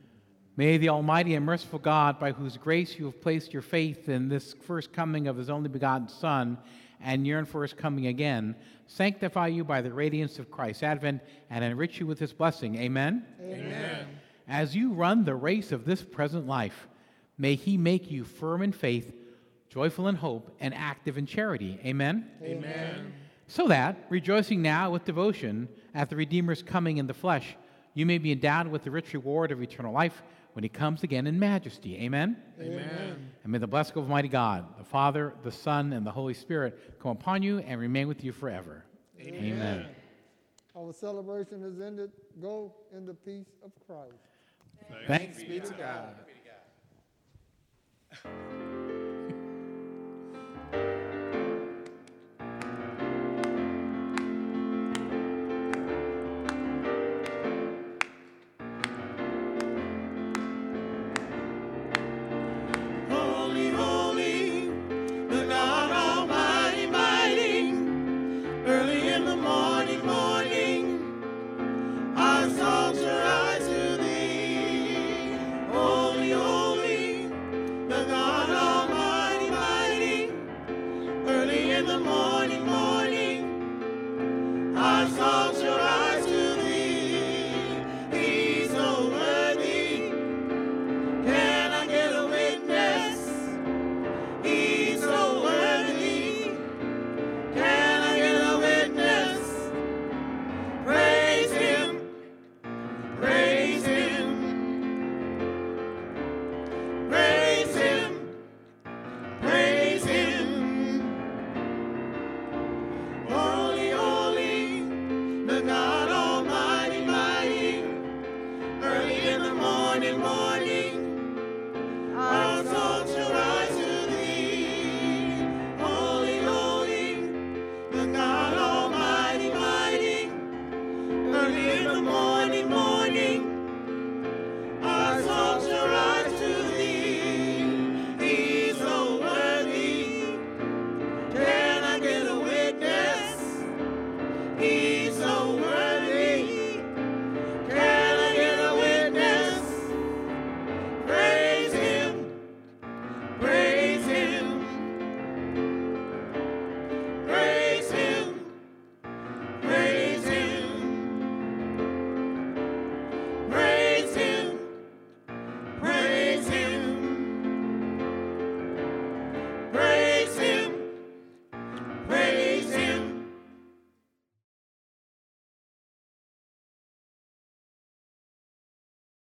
May 0.57 0.77
the 0.77 0.91
Almighty 0.91 1.35
and 1.35 1.45
merciful 1.45 1.79
God, 1.79 2.19
by 2.21 2.33
whose 2.33 2.57
grace 2.57 2.99
you 2.99 3.07
have 3.07 3.21
placed 3.21 3.53
your 3.53 3.63
faith 3.63 4.09
in 4.09 4.29
this 4.29 4.55
first 4.67 4.93
coming 4.93 5.27
of 5.27 5.37
His 5.37 5.51
only 5.51 5.69
begotten 5.69 6.09
Son, 6.09 6.59
and 7.01 7.27
yearn 7.27 7.45
for 7.45 7.63
His 7.63 7.73
coming 7.73 8.07
again, 8.07 8.55
sanctify 8.87 9.49
you 9.49 9.65
by 9.65 9.81
the 9.81 9.93
radiance 9.93 10.39
of 10.39 10.51
Christ's 10.51 10.83
advent 10.83 11.23
and 11.51 11.65
enrich 11.65 11.99
you 11.99 12.07
with 12.07 12.19
His 12.19 12.33
blessing. 12.33 12.77
Amen. 12.77 13.25
Amen. 13.43 14.07
As 14.47 14.77
you 14.77 14.93
run 14.93 15.25
the 15.25 15.35
race 15.35 15.73
of 15.73 15.85
this 15.85 16.03
present 16.03 16.47
life, 16.47 16.87
may 17.39 17.55
He 17.55 17.77
make 17.77 18.11
you 18.11 18.25
firm 18.25 18.63
in 18.63 18.73
faith, 18.73 19.13
joyful 19.71 20.09
in 20.09 20.15
hope, 20.15 20.55
and 20.61 20.75
active 20.75 21.19
in 21.19 21.27
charity. 21.27 21.81
Amen. 21.85 22.31
Amen. 22.43 23.13
So 23.47 23.69
that, 23.69 24.07
rejoicing 24.09 24.63
now 24.63 24.91
with 24.91 25.05
devotion 25.05 25.69
at 25.95 26.09
the 26.09 26.17
Redeemer's 26.17 26.63
coming 26.63 26.97
in 26.99 27.07
the 27.07 27.15
flesh, 27.15 27.57
you 27.95 28.07
may 28.07 28.19
be 28.19 28.33
endowed 28.33 28.69
with 28.69 28.85
the 28.85 28.91
rich 28.91 29.13
reward 29.13 29.53
of 29.53 29.63
eternal 29.63 29.93
life 29.93 30.23
when 30.55 30.63
He 30.63 30.69
comes 30.69 31.03
again 31.03 31.27
in 31.27 31.39
majesty. 31.39 31.97
Amen. 32.03 32.37
Amen. 32.61 33.31
And 33.43 33.53
may 33.53 33.59
the 33.59 33.67
blessing 33.67 33.99
of 33.99 34.05
Almighty 34.05 34.29
God, 34.29 34.67
the 34.79 34.85
Father, 34.85 35.35
the 35.43 35.53
Son, 35.53 35.93
and 35.93 36.07
the 36.07 36.11
Holy 36.11 36.35
Spirit 36.35 36.99
come 37.01 37.13
upon 37.13 37.43
you 37.43 37.59
and 37.59 37.81
remain 37.81 38.09
with 38.09 38.25
you 38.25 38.33
forever. 38.33 38.85
Amen. 39.21 39.87
Our 40.77 40.93
celebration 40.93 41.63
is 41.63 41.81
ended. 41.81 42.11
Go 42.41 42.75
in 42.97 43.07
the 43.07 43.15
peace 43.15 43.47
of 43.63 43.71
Christ. 43.87 44.15
Thanks 45.07 45.43
Be 45.43 45.61
to 45.61 45.73
God. 45.75 46.15
Holy, 50.73 51.11